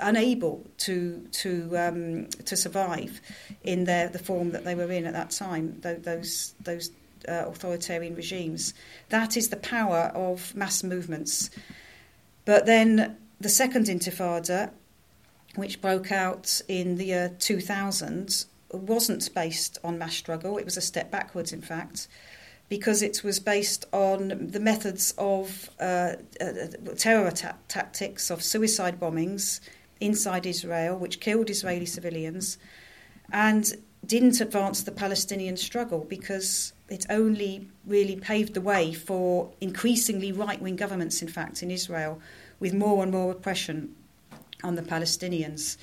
unable 0.00 0.66
to 0.78 1.26
to 1.30 1.78
um, 1.78 2.26
to 2.44 2.56
survive 2.56 3.20
in 3.62 3.84
their 3.84 4.08
the 4.08 4.18
form 4.18 4.50
that 4.50 4.64
they 4.64 4.74
were 4.74 4.90
in 4.90 5.06
at 5.06 5.12
that 5.12 5.30
time. 5.30 5.80
those 5.80 6.54
those 6.60 6.90
uh, 7.28 7.44
authoritarian 7.46 8.16
regimes. 8.16 8.74
That 9.10 9.36
is 9.36 9.48
the 9.50 9.56
power 9.56 10.10
of 10.14 10.54
mass 10.56 10.82
movements. 10.82 11.50
But 12.44 12.66
then 12.66 13.16
the 13.40 13.48
second 13.48 13.86
Intifada, 13.86 14.70
which 15.54 15.80
broke 15.80 16.10
out 16.10 16.60
in 16.68 16.96
the 16.96 17.06
year 17.06 17.36
2000, 17.38 18.44
wasn't 18.72 19.32
based 19.34 19.78
on 19.84 19.98
mass 19.98 20.14
struggle. 20.14 20.58
It 20.58 20.64
was 20.64 20.76
a 20.76 20.80
step 20.80 21.10
backwards, 21.10 21.52
in 21.52 21.60
fact 21.60 22.08
because 22.72 23.02
it 23.02 23.22
was 23.22 23.38
based 23.38 23.84
on 23.92 24.48
the 24.50 24.58
methods 24.58 25.12
of 25.18 25.68
uh, 25.78 26.14
uh, 26.40 26.54
terror 26.96 27.30
tactics, 27.68 28.30
of 28.30 28.42
suicide 28.42 28.98
bombings 28.98 29.60
inside 30.00 30.46
Israel, 30.46 30.96
which 30.96 31.20
killed 31.20 31.50
Israeli 31.50 31.84
civilians, 31.84 32.56
and 33.30 33.74
didn't 34.06 34.40
advance 34.40 34.84
the 34.84 34.90
Palestinian 34.90 35.58
struggle 35.58 36.06
because 36.08 36.72
it 36.92 37.06
only 37.08 37.68
really 37.86 38.16
paved 38.16 38.54
the 38.54 38.60
way 38.60 38.92
for 38.92 39.50
increasingly 39.60 40.30
right 40.30 40.60
wing 40.60 40.76
governments, 40.76 41.22
in 41.22 41.28
fact, 41.28 41.62
in 41.62 41.70
Israel, 41.70 42.20
with 42.60 42.74
more 42.74 43.02
and 43.02 43.10
more 43.10 43.32
oppression 43.32 43.94
on 44.62 44.74
the 44.74 44.82
Palestinians. 44.82 45.76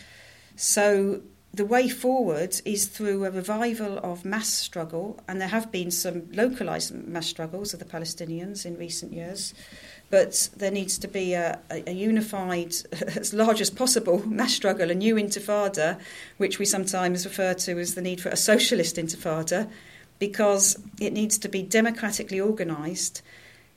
So 0.56 1.22
the 1.52 1.65
way 1.65 1.89
forward 1.89 2.62
is 2.63 2.86
through 2.86 3.26
a 3.26 3.32
revival 3.32 3.98
of 4.04 4.24
mass 4.24 4.50
struggle, 4.50 5.19
and 5.28 5.41
there 5.41 5.48
have 5.48 5.72
been 5.72 5.89
some 5.89 6.32
localised 6.32 6.93
mass 6.93 7.26
struggles 7.26 7.74
of 7.74 7.80
the 7.80 7.86
Palestinians 7.86 8.65
in 8.65 8.78
recent 8.78 9.12
years, 9.12 9.56
but 10.12 10.50
there 10.56 10.72
needs 10.72 11.00
to 11.00 11.08
be 11.08 11.34
a, 11.34 11.60
a, 11.72 11.91
unified, 11.91 12.76
as 13.15 13.34
large 13.34 13.62
as 13.62 13.72
possible, 13.72 14.26
mass 14.28 14.54
struggle, 14.54 14.91
a 14.91 14.95
new 14.95 15.15
intifada, 15.15 16.00
which 16.38 16.60
we 16.60 16.65
sometimes 16.65 17.26
refer 17.26 17.56
to 17.56 17.80
as 17.80 17.95
the 17.95 18.02
need 18.02 18.22
for 18.22 18.30
a 18.30 18.38
socialist 18.38 18.98
intifada, 18.98 19.67
because 20.20 20.78
it 21.00 21.14
needs 21.14 21.38
to 21.40 21.50
be 21.50 21.64
democratically 21.64 22.40
organised 22.40 23.22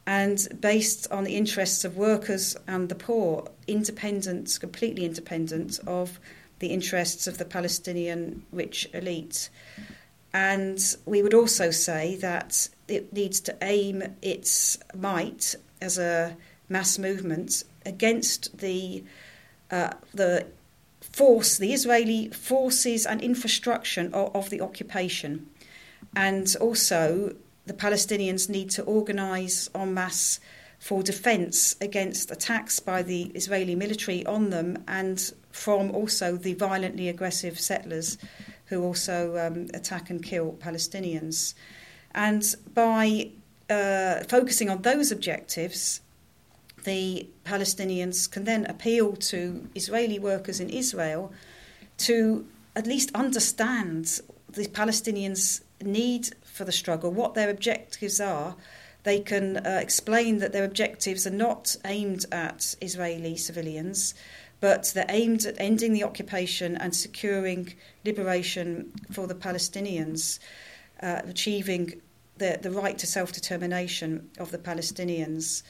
and 0.07 0.49
based 0.61 1.11
on 1.13 1.25
the 1.25 1.37
interests 1.37 1.85
of 1.85 1.97
workers 1.97 2.57
and 2.67 2.89
the 2.89 2.95
poor, 2.95 3.49
independent, 3.69 4.59
completely 4.61 5.05
independent 5.05 5.79
of 5.87 6.19
the 6.59 6.69
interests 6.69 7.27
of 7.27 7.39
the 7.39 7.45
Palestinian 7.45 8.45
rich 8.53 8.89
elite. 8.93 9.49
And 10.35 10.81
we 11.07 11.23
would 11.23 11.35
also 11.35 11.71
say 11.71 12.17
that 12.17 12.69
it 12.89 13.13
needs 13.13 13.41
to 13.43 13.57
aim 13.63 14.03
its 14.23 14.79
might 14.95 15.55
as 15.81 15.99
a 15.99 16.37
mass 16.69 16.99
movement 16.99 17.65
against 17.85 18.59
the 18.59 19.05
uh, 19.71 19.91
the 20.13 20.47
force, 21.01 21.59
the 21.59 21.73
Israeli 21.73 22.29
forces 22.29 23.07
and 23.07 23.21
infrastructure 23.21 24.09
of, 24.13 24.35
of 24.35 24.51
the 24.51 24.61
occupation, 24.61 25.49
and 26.14 26.55
also 26.61 27.35
the 27.66 27.72
Palestinians 27.72 28.48
need 28.48 28.70
to 28.70 28.83
organise 28.83 29.68
en 29.75 29.94
masse 29.94 30.40
for 30.79 31.03
defence 31.03 31.77
against 31.81 32.31
attacks 32.31 32.81
by 32.81 33.03
the 33.03 33.31
Israeli 33.35 33.77
military 33.77 34.27
on 34.27 34.51
them 34.51 34.83
and 34.88 35.33
from 35.53 35.92
also 35.92 36.37
the 36.37 36.55
violently 36.55 37.09
aggressive 37.09 37.61
settlers 37.61 38.18
who 38.66 38.83
also 38.83 39.37
um, 39.38 39.68
attack 39.75 40.11
and 40.11 40.22
kill 40.22 40.53
Palestinians. 40.55 41.55
And 42.14 42.42
by 42.75 43.31
uh, 43.70 44.25
focusing 44.25 44.70
on 44.70 44.83
those 44.83 45.12
objectives, 45.12 46.01
the 46.85 47.29
Palestinians 47.44 48.29
can 48.29 48.44
then 48.44 48.66
appeal 48.66 49.14
to 49.16 49.68
Israeli 49.75 50.18
workers 50.18 50.59
in 50.59 50.68
Israel 50.68 51.33
to 51.98 52.46
at 52.75 52.87
least 52.87 53.11
understand 53.14 54.20
the 54.51 54.66
Palestinians' 54.66 55.61
need 55.87 56.31
for 56.45 56.64
the 56.64 56.73
struggle, 56.73 57.11
what 57.11 57.35
their 57.35 57.51
objectives 57.51 58.21
are. 58.21 58.57
They 59.05 59.21
can 59.21 59.57
uh, 59.59 59.79
explain 59.83 60.38
that 60.38 60.53
their 60.53 60.64
objectives 60.64 61.27
are 61.27 61.31
not 61.31 61.77
aimed 61.85 62.25
at 62.31 62.77
Israeli 62.81 63.37
civilians, 63.37 64.14
but 64.61 64.92
they're 64.95 65.07
aimed 65.09 65.45
at 65.45 65.57
ending 65.59 65.92
the 65.92 66.05
occupation 66.05 66.77
and 66.77 66.95
securing 66.95 67.75
liberation 68.05 68.92
for 69.11 69.27
the 69.27 69.35
Palestinians, 69.35 70.38
uh, 71.03 71.23
achieving 71.27 72.01
the, 72.38 72.59
the 72.62 72.71
right 72.71 72.97
to 72.99 73.07
self 73.07 73.33
determination 73.33 74.31
of 74.38 74.53
the 74.53 74.59
Palestinians. 74.59 75.62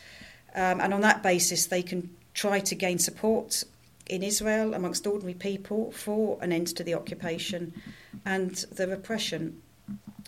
Um, 0.55 0.81
and 0.81 0.93
on 0.93 1.01
that 1.01 1.23
basis, 1.23 1.67
they 1.67 1.83
can 1.83 2.11
try 2.35 2.61
to 2.61 2.75
gain 2.75 2.99
support 2.99 3.65
in 4.07 4.23
Israel 4.23 4.75
amongst 4.75 5.07
ordinary 5.07 5.35
people 5.35 5.91
for 5.93 6.39
an 6.43 6.53
end 6.53 6.69
to 6.77 6.85
the 6.85 6.95
occupation 6.95 7.73
and 8.27 8.57
the 8.73 8.87
repression. 8.87 9.62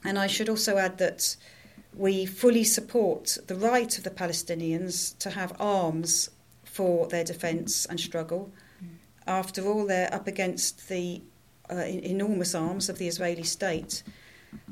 And 0.04 0.18
I 0.18 0.26
should 0.26 0.48
also 0.48 0.76
add 0.76 0.98
that 0.98 1.36
we 1.96 2.26
fully 2.26 2.64
support 2.64 3.38
the 3.46 3.54
right 3.54 3.96
of 3.96 4.04
the 4.04 4.10
Palestinians 4.10 5.16
to 5.18 5.30
have 5.30 5.56
arms 5.58 6.30
for 6.64 7.06
their 7.08 7.24
defence 7.24 7.86
and 7.86 7.98
struggle. 7.98 8.52
After 9.26 9.66
all, 9.66 9.86
they're 9.86 10.12
up 10.12 10.26
against 10.26 10.88
the 10.88 11.22
uh, 11.70 11.76
enormous 11.76 12.54
arms 12.54 12.88
of 12.88 12.98
the 12.98 13.08
Israeli 13.08 13.44
state. 13.44 14.02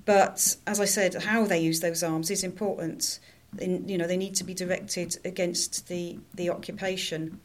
But 0.04 0.56
as 0.66 0.80
I 0.80 0.84
said, 0.84 1.14
how 1.14 1.44
they 1.46 1.60
use 1.60 1.80
those 1.80 2.02
arms 2.02 2.30
is 2.30 2.44
important. 2.44 3.18
In, 3.58 3.88
you 3.88 3.96
know, 3.96 4.06
they 4.06 4.16
need 4.16 4.34
to 4.36 4.44
be 4.44 4.54
directed 4.54 5.16
against 5.24 5.88
the, 5.88 6.18
the 6.34 6.50
occupation. 6.50 7.40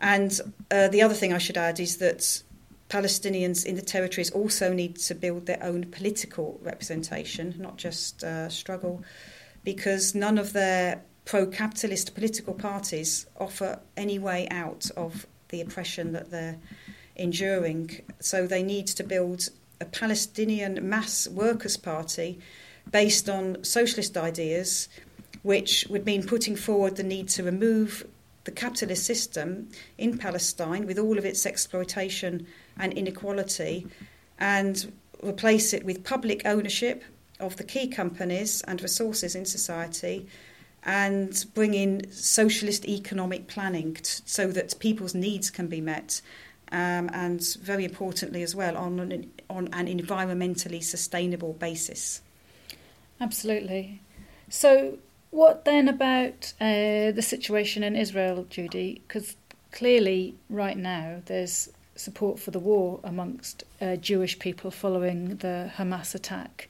And 0.00 0.40
uh, 0.70 0.88
the 0.88 1.02
other 1.02 1.14
thing 1.14 1.32
I 1.32 1.38
should 1.38 1.58
add 1.58 1.78
is 1.78 1.98
that 1.98 2.42
Palestinians 2.90 3.64
in 3.64 3.76
the 3.76 3.82
territories 3.82 4.30
also 4.30 4.72
need 4.72 4.96
to 4.96 5.14
build 5.14 5.46
their 5.46 5.62
own 5.62 5.84
political 5.90 6.58
representation, 6.62 7.54
not 7.56 7.76
just 7.76 8.22
uh, 8.24 8.48
struggle, 8.48 9.02
because 9.64 10.14
none 10.14 10.36
of 10.36 10.52
their 10.52 11.02
pro 11.24 11.46
capitalist 11.46 12.14
political 12.14 12.52
parties 12.52 13.26
offer 13.38 13.78
any 13.96 14.18
way 14.18 14.48
out 14.50 14.90
of 14.96 15.26
the 15.50 15.60
oppression 15.60 16.12
that 16.12 16.30
they're 16.30 16.58
enduring. 17.14 18.02
So 18.18 18.46
they 18.46 18.62
need 18.62 18.88
to 18.88 19.04
build 19.04 19.48
a 19.80 19.84
Palestinian 19.84 20.88
mass 20.88 21.28
workers' 21.28 21.76
party 21.76 22.40
based 22.90 23.28
on 23.28 23.62
socialist 23.62 24.16
ideas, 24.16 24.88
which 25.42 25.86
would 25.88 26.04
mean 26.04 26.26
putting 26.26 26.56
forward 26.56 26.96
the 26.96 27.04
need 27.04 27.28
to 27.28 27.44
remove 27.44 28.04
the 28.44 28.50
capitalist 28.50 29.04
system 29.04 29.68
in 29.98 30.18
Palestine 30.18 30.86
with 30.86 30.98
all 30.98 31.18
of 31.18 31.24
its 31.24 31.44
exploitation 31.46 32.46
and 32.78 32.92
inequality 32.94 33.86
and 34.38 34.92
replace 35.22 35.72
it 35.72 35.84
with 35.84 36.04
public 36.04 36.42
ownership 36.44 37.04
of 37.38 37.56
the 37.56 37.64
key 37.64 37.88
companies 37.88 38.62
and 38.62 38.82
resources 38.82 39.34
in 39.34 39.44
society 39.44 40.26
and 40.84 41.44
bring 41.54 41.74
in 41.74 42.10
socialist 42.10 42.86
economic 42.86 43.46
planning 43.46 43.94
t- 43.94 44.22
so 44.24 44.48
that 44.48 44.78
people's 44.78 45.14
needs 45.14 45.50
can 45.50 45.66
be 45.66 45.80
met. 45.80 46.22
Um, 46.72 47.10
and 47.12 47.42
very 47.60 47.84
importantly, 47.84 48.42
as 48.42 48.54
well, 48.54 48.76
on 48.76 49.00
an, 49.00 49.30
on 49.50 49.68
an 49.72 49.86
environmentally 49.86 50.82
sustainable 50.82 51.52
basis. 51.54 52.22
Absolutely. 53.20 54.00
So, 54.48 54.98
what 55.30 55.64
then 55.64 55.88
about 55.88 56.52
uh, 56.60 57.12
the 57.12 57.22
situation 57.22 57.82
in 57.82 57.96
Israel, 57.96 58.46
Judy? 58.50 59.02
Because 59.06 59.36
clearly, 59.72 60.34
right 60.48 60.76
now, 60.76 61.22
there's 61.26 61.70
support 61.94 62.38
for 62.38 62.50
the 62.50 62.58
war 62.58 63.00
amongst 63.04 63.64
uh, 63.80 63.96
Jewish 63.96 64.38
people 64.38 64.70
following 64.70 65.36
the 65.36 65.70
Hamas 65.76 66.14
attack. 66.14 66.68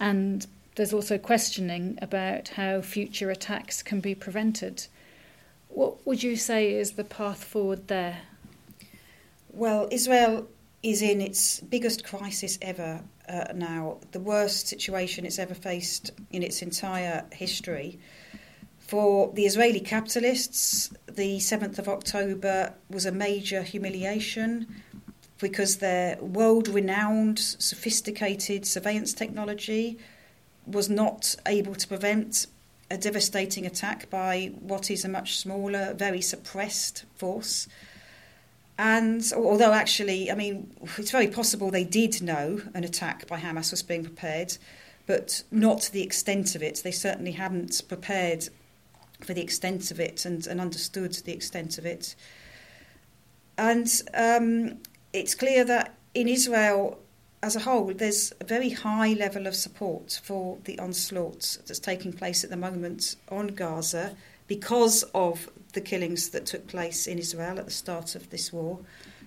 And 0.00 0.46
there's 0.74 0.92
also 0.92 1.18
questioning 1.18 1.98
about 2.02 2.48
how 2.48 2.80
future 2.80 3.30
attacks 3.30 3.82
can 3.82 4.00
be 4.00 4.14
prevented. 4.14 4.86
What 5.68 6.04
would 6.06 6.22
you 6.22 6.36
say 6.36 6.72
is 6.72 6.92
the 6.92 7.04
path 7.04 7.44
forward 7.44 7.88
there? 7.88 8.22
Well, 9.50 9.88
Israel 9.92 10.48
is 10.84 11.02
in 11.02 11.20
its 11.20 11.60
biggest 11.60 12.04
crisis 12.04 12.58
ever 12.62 13.02
uh, 13.28 13.46
now, 13.54 13.98
the 14.12 14.20
worst 14.20 14.68
situation 14.68 15.24
it's 15.24 15.38
ever 15.38 15.54
faced 15.54 16.10
in 16.30 16.42
its 16.42 16.60
entire 16.60 17.24
history. 17.32 17.98
For 18.78 19.32
the 19.32 19.46
Israeli 19.46 19.80
capitalists, 19.80 20.92
the 21.10 21.38
7th 21.38 21.78
of 21.78 21.88
October 21.88 22.74
was 22.90 23.06
a 23.06 23.12
major 23.12 23.62
humiliation 23.62 24.82
because 25.40 25.78
their 25.78 26.18
world 26.18 26.68
renowned, 26.68 27.38
sophisticated 27.38 28.66
surveillance 28.66 29.14
technology 29.14 29.98
was 30.66 30.90
not 30.90 31.34
able 31.46 31.74
to 31.74 31.88
prevent 31.88 32.46
a 32.90 32.98
devastating 32.98 33.64
attack 33.64 34.10
by 34.10 34.52
what 34.60 34.90
is 34.90 35.04
a 35.04 35.08
much 35.08 35.38
smaller, 35.38 35.94
very 35.94 36.20
suppressed 36.20 37.04
force. 37.14 37.68
And 38.78 39.22
although 39.36 39.72
actually, 39.72 40.30
I 40.30 40.34
mean, 40.34 40.74
it's 40.98 41.12
very 41.12 41.28
possible 41.28 41.70
they 41.70 41.84
did 41.84 42.20
know 42.22 42.60
an 42.74 42.82
attack 42.82 43.26
by 43.28 43.38
Hamas 43.38 43.70
was 43.70 43.82
being 43.82 44.02
prepared, 44.02 44.56
but 45.06 45.44
not 45.50 45.82
to 45.82 45.92
the 45.92 46.02
extent 46.02 46.54
of 46.54 46.62
it. 46.62 46.80
They 46.82 46.90
certainly 46.90 47.32
hadn't 47.32 47.82
prepared 47.88 48.48
for 49.20 49.32
the 49.32 49.42
extent 49.42 49.90
of 49.90 50.00
it 50.00 50.24
and, 50.24 50.46
and 50.46 50.60
understood 50.60 51.12
the 51.12 51.32
extent 51.32 51.78
of 51.78 51.86
it. 51.86 52.16
And 53.56 53.88
um, 54.12 54.78
it's 55.12 55.34
clear 55.34 55.64
that 55.64 55.94
in 56.14 56.26
Israel, 56.26 56.98
as 57.42 57.54
a 57.54 57.60
whole, 57.60 57.92
there's 57.94 58.32
a 58.40 58.44
very 58.44 58.70
high 58.70 59.12
level 59.12 59.46
of 59.46 59.54
support 59.54 60.20
for 60.22 60.58
the 60.64 60.78
onslaught 60.78 61.58
that's 61.66 61.78
taking 61.78 62.12
place 62.12 62.42
at 62.42 62.50
the 62.50 62.56
moment 62.56 63.16
on 63.30 63.48
Gaza 63.48 64.16
because 64.48 65.04
of 65.14 65.48
the 65.74 65.80
killings 65.80 66.30
that 66.30 66.46
took 66.46 66.66
place 66.66 67.06
in 67.06 67.18
Israel 67.18 67.58
at 67.58 67.64
the 67.66 67.70
start 67.70 68.14
of 68.14 68.30
this 68.30 68.52
war. 68.52 68.80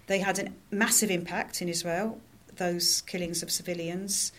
They 0.07 0.19
had 0.19 0.39
a 0.39 0.51
massive 0.71 1.11
impact 1.11 1.61
in 1.61 1.69
Israel, 1.69 2.19
those 2.55 3.01
killings 3.01 3.43
of 3.43 3.51
civilians. 3.51 4.31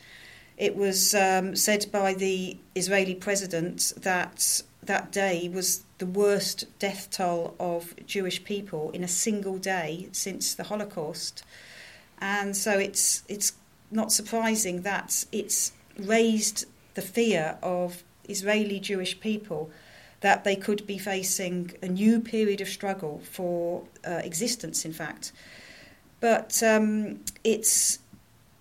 It 0.56 0.74
was 0.74 1.14
um, 1.14 1.54
said 1.54 1.86
by 1.92 2.14
the 2.14 2.56
Israeli 2.74 3.14
president 3.14 3.92
that 3.96 4.62
that 4.82 5.12
day 5.12 5.48
was 5.48 5.84
the 5.98 6.06
worst 6.06 6.64
death 6.78 7.10
toll 7.10 7.54
of 7.60 7.94
Jewish 8.06 8.42
people 8.42 8.90
in 8.90 9.04
a 9.04 9.08
single 9.08 9.58
day 9.58 10.08
since 10.12 10.54
the 10.54 10.64
Holocaust. 10.64 11.44
And 12.20 12.56
so 12.56 12.78
it's 12.78 13.22
it's 13.28 13.52
not 13.90 14.10
surprising 14.12 14.82
that 14.82 15.24
it's 15.30 15.72
raised 15.98 16.64
the 16.94 17.02
fear 17.02 17.58
of 17.62 18.02
Israeli 18.28 18.80
Jewish 18.80 19.20
people 19.20 19.70
that 20.20 20.44
they 20.44 20.56
could 20.56 20.86
be 20.86 20.98
facing 20.98 21.72
a 21.82 21.88
new 21.88 22.20
period 22.20 22.60
of 22.60 22.68
struggle 22.68 23.20
for 23.30 23.84
uh, 24.06 24.20
existence, 24.24 24.84
in 24.84 24.92
fact. 24.92 25.32
But 26.20 26.62
um, 26.62 27.20
it's 27.44 28.00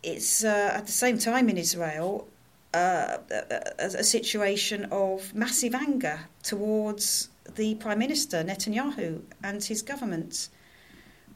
it's 0.03 0.43
uh, 0.43 0.71
at 0.75 0.85
the 0.85 0.91
same 0.91 1.17
time 1.17 1.49
in 1.49 1.57
Israel 1.57 2.27
uh, 2.73 3.17
a, 3.31 3.63
a, 3.79 4.03
situation 4.03 4.85
of 4.91 5.33
massive 5.33 5.73
anger 5.73 6.19
towards 6.43 7.29
the 7.55 7.75
Prime 7.75 7.99
Minister 7.99 8.43
Netanyahu 8.43 9.21
and 9.43 9.63
his 9.63 9.81
government, 9.81 10.49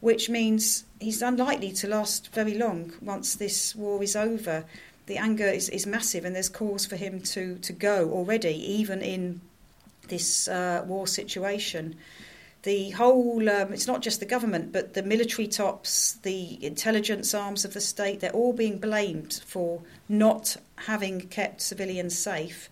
which 0.00 0.28
means 0.28 0.84
he's 1.00 1.22
unlikely 1.22 1.72
to 1.72 1.88
last 1.88 2.32
very 2.32 2.54
long 2.54 2.92
once 3.00 3.34
this 3.34 3.74
war 3.74 4.02
is 4.02 4.14
over. 4.14 4.64
The 5.06 5.16
anger 5.16 5.46
is, 5.46 5.68
is 5.70 5.86
massive, 5.86 6.24
and 6.24 6.34
there's 6.36 6.48
cause 6.48 6.86
for 6.86 6.96
him 6.96 7.20
to, 7.22 7.58
to 7.58 7.72
go 7.72 8.10
already, 8.12 8.54
even 8.72 9.02
in 9.02 9.40
this 10.08 10.48
uh, 10.48 10.84
war 10.86 11.06
situation. 11.06 11.96
The 12.62 12.90
whole, 12.90 13.48
um, 13.50 13.72
it's 13.72 13.88
not 13.88 14.02
just 14.02 14.20
the 14.20 14.26
government, 14.26 14.72
but 14.72 14.94
the 14.94 15.02
military 15.02 15.48
tops, 15.48 16.12
the 16.22 16.64
intelligence 16.64 17.34
arms 17.34 17.64
of 17.64 17.74
the 17.74 17.80
state, 17.80 18.20
they're 18.20 18.30
all 18.30 18.52
being 18.52 18.78
blamed 18.78 19.42
for 19.44 19.82
not 20.08 20.56
having 20.76 21.22
kept 21.22 21.60
civilians 21.60 22.16
safe. 22.16 22.70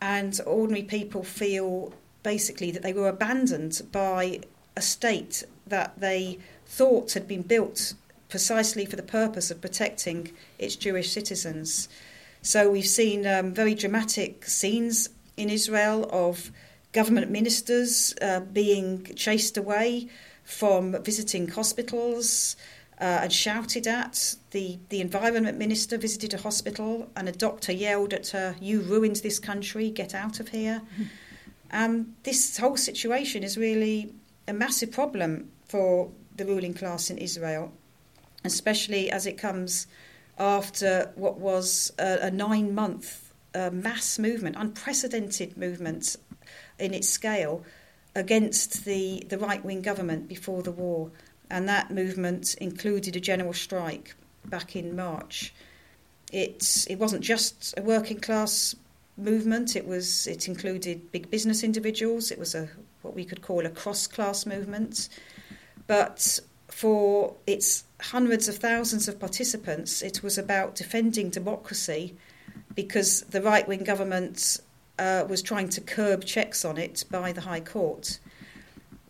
And 0.00 0.38
ordinary 0.46 0.82
people 0.82 1.22
feel 1.22 1.94
basically 2.22 2.70
that 2.70 2.82
they 2.82 2.92
were 2.92 3.08
abandoned 3.08 3.80
by 3.90 4.40
a 4.76 4.82
state 4.82 5.44
that 5.66 5.98
they 5.98 6.38
thought 6.66 7.14
had 7.14 7.26
been 7.26 7.42
built 7.42 7.94
precisely 8.28 8.84
for 8.84 8.96
the 8.96 9.02
purpose 9.02 9.50
of 9.50 9.60
protecting 9.60 10.32
its 10.58 10.76
Jewish 10.76 11.10
citizens. 11.10 11.88
So 12.42 12.70
we've 12.70 12.86
seen 12.86 13.26
um, 13.26 13.54
very 13.54 13.74
dramatic 13.74 14.44
scenes 14.44 15.08
in 15.38 15.50
Israel 15.50 16.08
of 16.12 16.50
government 16.92 17.30
ministers 17.30 18.14
uh, 18.20 18.40
being 18.40 19.04
chased 19.14 19.56
away 19.56 20.08
from 20.44 21.02
visiting 21.02 21.48
hospitals 21.48 22.56
uh, 23.00 23.20
and 23.22 23.32
shouted 23.32 23.86
at. 23.86 24.34
The, 24.50 24.78
the 24.88 25.00
environment 25.00 25.58
minister 25.58 25.98
visited 25.98 26.34
a 26.34 26.38
hospital 26.38 27.08
and 27.14 27.28
a 27.28 27.32
doctor 27.32 27.72
yelled 27.72 28.12
at 28.14 28.28
her, 28.28 28.56
You 28.60 28.80
ruined 28.80 29.16
this 29.16 29.38
country, 29.38 29.90
get 29.90 30.14
out 30.14 30.40
of 30.40 30.48
here. 30.48 30.82
And 31.70 32.14
this 32.22 32.56
whole 32.56 32.76
situation 32.76 33.42
is 33.42 33.56
really 33.56 34.12
a 34.46 34.52
massive 34.52 34.90
problem 34.90 35.50
for 35.66 36.10
the 36.34 36.46
ruling 36.46 36.72
class 36.72 37.10
in 37.10 37.18
Israel, 37.18 37.72
especially 38.44 39.10
as 39.10 39.26
it 39.26 39.36
comes 39.36 39.86
after 40.38 41.12
what 41.16 41.38
was 41.38 41.92
a, 41.98 42.18
a 42.22 42.30
nine 42.30 42.74
month 42.74 43.27
uh, 43.54 43.70
mass 43.70 44.18
movement, 44.18 44.56
unprecedented 44.58 45.56
movement 45.56 46.16
in 46.78 46.94
its 46.94 47.08
scale 47.08 47.64
against 48.14 48.84
the, 48.84 49.24
the 49.28 49.38
right 49.38 49.64
wing 49.64 49.82
government 49.82 50.28
before 50.28 50.62
the 50.62 50.72
war. 50.72 51.10
And 51.50 51.68
that 51.68 51.90
movement 51.90 52.54
included 52.60 53.16
a 53.16 53.20
general 53.20 53.52
strike 53.52 54.14
back 54.44 54.76
in 54.76 54.94
March. 54.94 55.54
It, 56.32 56.86
it 56.90 56.98
wasn't 56.98 57.22
just 57.22 57.74
a 57.76 57.82
working 57.82 58.20
class 58.20 58.74
movement, 59.16 59.74
it, 59.74 59.86
was, 59.86 60.26
it 60.26 60.46
included 60.46 61.10
big 61.10 61.30
business 61.30 61.64
individuals, 61.64 62.30
it 62.30 62.38
was 62.38 62.54
a, 62.54 62.68
what 63.02 63.14
we 63.14 63.24
could 63.24 63.42
call 63.42 63.66
a 63.66 63.70
cross 63.70 64.06
class 64.06 64.46
movement. 64.46 65.08
But 65.86 66.38
for 66.68 67.34
its 67.46 67.84
hundreds 68.00 68.46
of 68.46 68.56
thousands 68.56 69.08
of 69.08 69.18
participants, 69.18 70.02
it 70.02 70.22
was 70.22 70.38
about 70.38 70.74
defending 70.74 71.30
democracy 71.30 72.14
because 72.78 73.22
the 73.22 73.42
right 73.42 73.66
wing 73.66 73.82
government 73.82 74.60
uh, 75.00 75.24
was 75.28 75.42
trying 75.42 75.68
to 75.68 75.80
curb 75.80 76.24
checks 76.24 76.64
on 76.64 76.78
it 76.78 77.04
by 77.10 77.32
the 77.32 77.40
High 77.40 77.58
Court. 77.58 78.20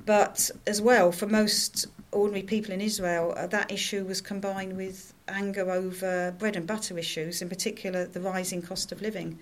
But 0.06 0.50
as 0.66 0.80
well, 0.80 1.12
for 1.12 1.26
most 1.26 1.84
ordinary 2.10 2.44
people 2.44 2.72
in 2.72 2.80
Israel, 2.80 3.34
uh, 3.36 3.46
that 3.48 3.70
issue 3.70 4.06
was 4.06 4.22
combined 4.22 4.74
with 4.74 5.12
anger 5.28 5.70
over 5.70 6.34
bread 6.38 6.56
and 6.56 6.66
butter 6.66 6.96
issues, 6.96 7.42
in 7.42 7.50
particular 7.50 8.06
the 8.06 8.22
rising 8.22 8.62
cost 8.62 8.90
of 8.90 9.02
living. 9.02 9.38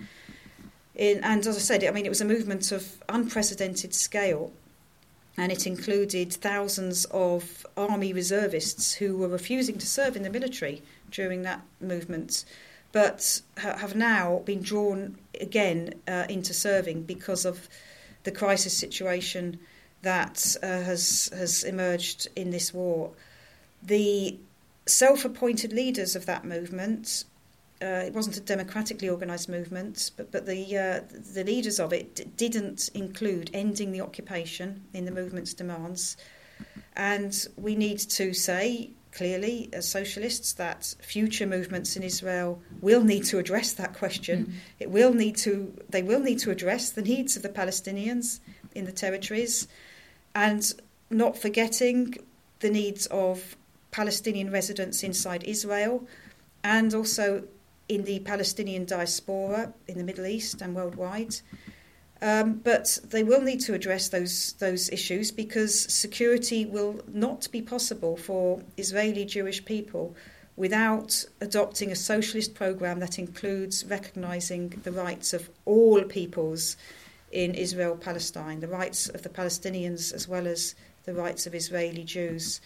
In, 0.96 1.22
and 1.22 1.46
as 1.46 1.56
I 1.56 1.60
said, 1.60 1.84
I 1.84 1.92
mean, 1.92 2.04
it 2.04 2.08
was 2.08 2.20
a 2.20 2.24
movement 2.24 2.72
of 2.72 3.00
unprecedented 3.08 3.94
scale, 3.94 4.52
and 5.36 5.52
it 5.52 5.68
included 5.68 6.32
thousands 6.32 7.04
of 7.12 7.64
army 7.76 8.12
reservists 8.12 8.94
who 8.94 9.18
were 9.18 9.28
refusing 9.28 9.78
to 9.78 9.86
serve 9.86 10.16
in 10.16 10.24
the 10.24 10.30
military 10.30 10.82
during 11.12 11.42
that 11.42 11.60
movement 11.80 12.44
but 12.96 13.42
ha- 13.58 13.76
have 13.76 13.94
now 13.94 14.40
been 14.46 14.62
drawn 14.62 15.18
again 15.38 15.92
uh, 16.08 16.24
into 16.30 16.54
serving 16.54 17.02
because 17.02 17.44
of 17.44 17.68
the 18.24 18.30
crisis 18.30 18.74
situation 18.74 19.60
that 20.00 20.56
uh, 20.62 20.66
has 20.66 21.28
has 21.36 21.62
emerged 21.62 22.26
in 22.36 22.48
this 22.50 22.72
war. 22.72 23.10
The 23.82 24.38
self-appointed 24.86 25.74
leaders 25.74 26.16
of 26.16 26.24
that 26.24 26.46
movement. 26.46 27.24
Uh, 27.82 28.04
it 28.06 28.14
wasn't 28.14 28.38
a 28.38 28.40
democratically 28.40 29.10
organised 29.10 29.50
movement, 29.50 30.10
but 30.16 30.32
but 30.32 30.46
the 30.46 30.62
uh, 30.78 31.00
the 31.34 31.44
leaders 31.44 31.78
of 31.78 31.92
it 31.92 32.14
d- 32.14 32.24
didn't 32.38 32.88
include 32.94 33.50
ending 33.52 33.92
the 33.92 34.00
occupation 34.00 34.82
in 34.94 35.04
the 35.04 35.10
movement's 35.10 35.52
demands, 35.52 36.16
and 36.96 37.46
we 37.58 37.76
need 37.76 37.98
to 37.98 38.32
say 38.32 38.88
clearly 39.16 39.70
as 39.72 39.88
socialists 39.88 40.52
that 40.52 40.94
future 41.00 41.46
movements 41.46 41.96
in 41.96 42.02
Israel 42.02 42.60
will 42.82 43.02
need 43.02 43.24
to 43.24 43.38
address 43.38 43.72
that 43.72 43.94
question. 43.94 44.46
Mm. 44.46 44.52
It 44.78 44.90
will 44.90 45.14
need 45.14 45.36
to 45.38 45.72
they 45.88 46.02
will 46.02 46.20
need 46.20 46.38
to 46.40 46.50
address 46.50 46.90
the 46.90 47.02
needs 47.02 47.34
of 47.36 47.42
the 47.42 47.48
Palestinians 47.48 48.40
in 48.74 48.84
the 48.84 48.92
territories 48.92 49.68
and 50.34 50.62
not 51.08 51.38
forgetting 51.38 52.14
the 52.60 52.68
needs 52.70 53.06
of 53.06 53.56
Palestinian 53.90 54.50
residents 54.50 55.02
inside 55.02 55.42
Israel 55.44 56.06
and 56.62 56.92
also 56.92 57.44
in 57.88 58.04
the 58.04 58.18
Palestinian 58.20 58.84
diaspora 58.84 59.72
in 59.88 59.96
the 59.96 60.04
Middle 60.04 60.26
East 60.26 60.60
and 60.60 60.74
worldwide. 60.74 61.36
Um, 62.22 62.54
but 62.64 62.98
they 63.04 63.22
will 63.22 63.42
need 63.42 63.60
to 63.60 63.74
address 63.74 64.08
those 64.08 64.54
those 64.54 64.88
issues 64.88 65.30
because 65.30 65.92
security 65.92 66.64
will 66.64 67.00
not 67.06 67.46
be 67.52 67.60
possible 67.60 68.16
for 68.16 68.62
Israeli 68.78 69.26
Jewish 69.26 69.62
people 69.64 70.16
without 70.56 71.24
adopting 71.42 71.92
a 71.92 71.96
socialist 71.96 72.54
program 72.54 73.00
that 73.00 73.18
includes 73.18 73.84
recognizing 73.84 74.70
the 74.84 74.92
rights 74.92 75.34
of 75.34 75.50
all 75.66 76.02
peoples 76.04 76.76
in 77.30 77.54
Israel 77.54 77.96
Palestine, 77.96 78.60
the 78.60 78.68
rights 78.68 79.08
of 79.10 79.22
the 79.22 79.28
Palestinians 79.28 80.14
as 80.14 80.26
well 80.26 80.46
as 80.46 80.74
the 81.04 81.12
rights 81.12 81.46
of 81.46 81.54
Israeli 81.54 82.04
Jews. 82.04 82.62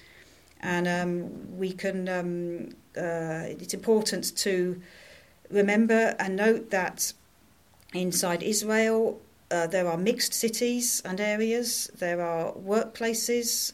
And 0.60 0.86
um, 0.86 1.58
we 1.58 1.72
can, 1.72 2.08
um, 2.08 2.68
uh, 2.96 3.48
it's 3.48 3.74
important 3.74 4.36
to 4.38 4.80
remember 5.50 6.14
and 6.20 6.36
note 6.36 6.70
that 6.70 7.12
inside 7.92 8.42
Israel, 8.42 9.20
uh, 9.50 9.66
there 9.66 9.88
are 9.88 9.96
mixed 9.96 10.32
cities 10.32 11.02
and 11.04 11.20
areas. 11.20 11.90
There 11.98 12.20
are 12.20 12.52
workplaces 12.52 13.72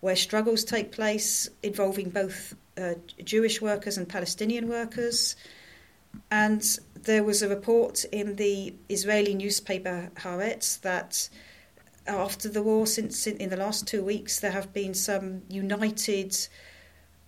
where 0.00 0.16
struggles 0.16 0.64
take 0.64 0.92
place 0.92 1.50
involving 1.62 2.10
both 2.10 2.54
uh, 2.76 2.94
Jewish 3.24 3.60
workers 3.60 3.98
and 3.98 4.08
Palestinian 4.08 4.68
workers. 4.68 5.36
And 6.30 6.62
there 6.94 7.24
was 7.24 7.42
a 7.42 7.48
report 7.48 8.04
in 8.12 8.36
the 8.36 8.74
Israeli 8.88 9.34
newspaper 9.34 10.10
Haaretz 10.16 10.80
that 10.80 11.28
after 12.06 12.48
the 12.48 12.62
war, 12.62 12.86
since 12.86 13.26
in 13.26 13.50
the 13.50 13.56
last 13.56 13.86
two 13.86 14.02
weeks, 14.02 14.40
there 14.40 14.52
have 14.52 14.72
been 14.72 14.94
some 14.94 15.42
united 15.48 16.36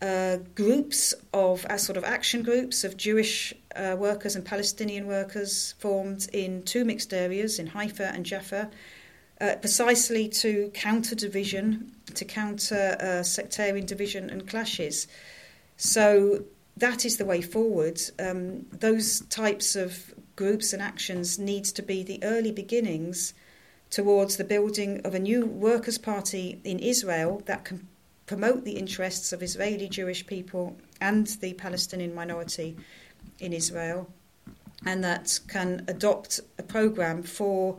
uh, 0.03 0.39
groups 0.55 1.15
of 1.33 1.65
uh, 1.67 1.77
sort 1.77 1.97
of 1.97 2.05
action 2.05 2.43
groups 2.43 2.85
of 2.85 2.97
Jewish 2.97 3.53
uh, 3.77 3.97
workers 3.99 4.35
and 4.35 4.45
Palestinian 4.45 5.07
workers 5.07 5.75
formed 5.79 6.29
in 6.33 6.63
two 6.63 6.85
mixed 6.85 7.13
areas 7.13 7.59
in 7.59 7.67
Haifa 7.69 8.13
and 8.15 8.25
Jaffa, 8.25 8.71
uh, 9.41 9.57
precisely 9.61 10.29
to 10.29 10.71
counter 10.75 11.15
division, 11.15 11.93
to 12.15 12.25
counter 12.25 12.97
uh, 13.01 13.23
sectarian 13.23 13.87
division 13.87 14.31
and 14.31 14.49
clashes. 14.49 15.07
So 15.77 16.45
that 16.77 17.05
is 17.05 17.19
the 17.19 17.25
way 17.25 17.43
forward. 17.43 18.01
Um, 18.19 18.67
those 18.73 19.21
types 19.27 19.77
of 19.77 20.15
groups 20.37 20.73
and 20.73 20.81
actions 20.83 21.39
need 21.39 21.65
to 21.65 21.83
be 21.83 22.03
the 22.03 22.23
early 22.23 22.53
beginnings 22.53 23.35
towards 23.91 24.37
the 24.37 24.45
building 24.45 25.01
of 25.05 25.15
a 25.15 25.19
new 25.19 25.45
workers' 25.45 25.99
party 25.99 26.61
in 26.65 26.79
Israel 26.79 27.43
that 27.47 27.65
can 27.65 27.87
promote 28.31 28.65
the 28.65 28.79
interests 28.85 29.33
of 29.33 29.43
Israeli 29.43 29.89
Jewish 29.89 30.25
people 30.25 30.77
and 31.01 31.27
the 31.43 31.53
Palestinian 31.55 32.15
minority 32.15 32.77
in 33.41 33.53
Israel, 33.53 34.09
and 34.87 35.03
that 35.03 35.41
can 35.49 35.85
adopt 35.89 36.39
a 36.57 36.63
program 36.63 37.25
for 37.25 37.77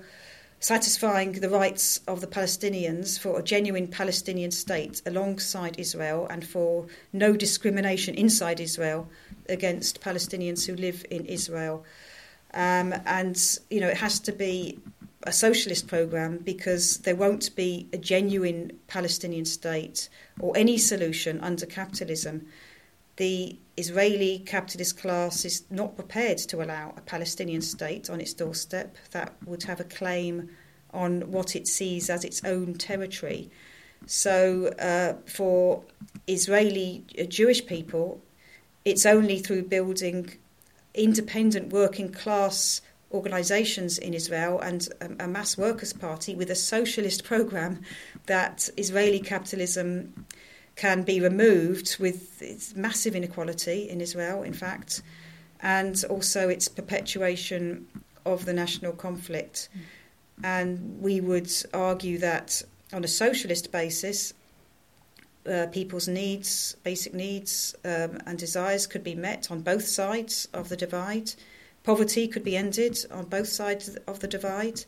satisfying 0.59 1.31
the 1.31 1.47
rights 1.47 2.01
of 2.05 2.19
the 2.19 2.27
Palestinians 2.27 3.17
for 3.17 3.39
a 3.39 3.43
genuine 3.53 3.87
Palestinian 3.87 4.51
state 4.51 5.01
alongside 5.05 5.79
Israel 5.79 6.27
and 6.29 6.45
for 6.45 6.85
no 7.13 7.29
discrimination 7.45 8.13
inside 8.15 8.59
Israel 8.59 9.07
against 9.47 10.01
Palestinians 10.01 10.65
who 10.67 10.75
live 10.75 11.05
in 11.09 11.23
Israel. 11.27 11.85
Um, 12.53 12.93
and, 13.05 13.37
you 13.69 13.79
know, 13.79 13.87
it 13.87 14.01
has 14.05 14.19
to 14.27 14.33
be 14.33 14.79
a 15.23 15.31
socialist 15.31 15.87
program 15.87 16.37
because 16.37 16.97
there 16.99 17.15
won't 17.15 17.55
be 17.55 17.87
a 17.93 17.97
genuine 17.97 18.71
Palestinian 18.87 19.45
state 19.45 20.09
or 20.39 20.55
any 20.57 20.77
solution 20.77 21.39
under 21.41 21.65
capitalism. 21.65 22.47
The 23.17 23.57
Israeli 23.77 24.39
capitalist 24.39 24.97
class 24.97 25.45
is 25.45 25.63
not 25.69 25.95
prepared 25.95 26.37
to 26.39 26.63
allow 26.63 26.93
a 26.97 27.01
Palestinian 27.01 27.61
state 27.61 28.09
on 28.09 28.19
its 28.19 28.33
doorstep 28.33 28.95
that 29.11 29.35
would 29.45 29.63
have 29.63 29.79
a 29.79 29.85
claim 29.85 30.49
on 30.93 31.31
what 31.31 31.55
it 31.55 31.67
sees 31.67 32.09
as 32.09 32.23
its 32.23 32.43
own 32.43 32.75
territory. 32.75 33.49
So, 34.07 34.67
uh, 34.79 35.13
for 35.29 35.83
Israeli 36.27 37.05
uh, 37.19 37.23
Jewish 37.23 37.65
people, 37.65 38.21
it's 38.83 39.05
only 39.05 39.39
through 39.39 39.63
building 39.63 40.37
independent 40.93 41.71
working 41.71 42.11
class 42.11 42.81
organisations 43.13 43.97
in 43.97 44.13
Israel 44.13 44.59
and 44.59 44.87
a, 45.01 45.25
a, 45.25 45.27
mass 45.27 45.57
workers' 45.57 45.93
party 45.93 46.35
with 46.35 46.49
a 46.49 46.55
socialist 46.55 47.23
program 47.23 47.81
that 48.25 48.69
Israeli 48.77 49.19
capitalism 49.19 50.25
can 50.75 51.03
be 51.03 51.19
removed 51.19 51.97
with 51.99 52.41
its 52.41 52.75
massive 52.75 53.15
inequality 53.15 53.89
in 53.89 54.01
Israel, 54.01 54.43
in 54.43 54.53
fact, 54.53 55.01
and 55.61 56.03
also 56.09 56.49
its 56.49 56.67
perpetuation 56.67 57.87
of 58.25 58.45
the 58.45 58.53
national 58.53 58.93
conflict. 58.93 59.69
And 60.43 60.99
we 61.01 61.21
would 61.21 61.51
argue 61.73 62.17
that 62.19 62.63
on 62.93 63.03
a 63.03 63.07
socialist 63.07 63.71
basis, 63.71 64.33
uh, 65.49 65.67
people's 65.71 66.07
needs, 66.07 66.75
basic 66.83 67.13
needs, 67.13 67.75
um, 67.83 68.19
and 68.25 68.37
desires 68.37 68.87
could 68.87 69.03
be 69.03 69.15
met 69.15 69.49
on 69.51 69.61
both 69.61 69.85
sides 69.85 70.47
of 70.53 70.69
the 70.69 70.77
divide 70.77 71.33
Poverty 71.83 72.27
could 72.27 72.43
be 72.43 72.55
ended 72.55 73.05
on 73.11 73.25
both 73.25 73.47
sides 73.47 73.95
of 74.07 74.19
the 74.19 74.27
divide, 74.27 74.85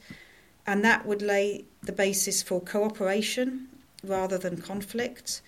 and 0.65 0.83
that 0.85 1.05
would 1.05 1.21
lay 1.21 1.65
the 1.81 1.91
basis 1.91 2.41
for 2.43 2.61
cooperation 2.61 3.67
rather 4.03 4.37
than 4.37 4.61
conflict, 4.61 5.41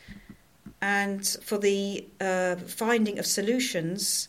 and 0.81 1.25
for 1.43 1.57
the 1.57 2.05
uh, 2.19 2.55
finding 2.55 3.19
of 3.19 3.25
solutions 3.25 4.27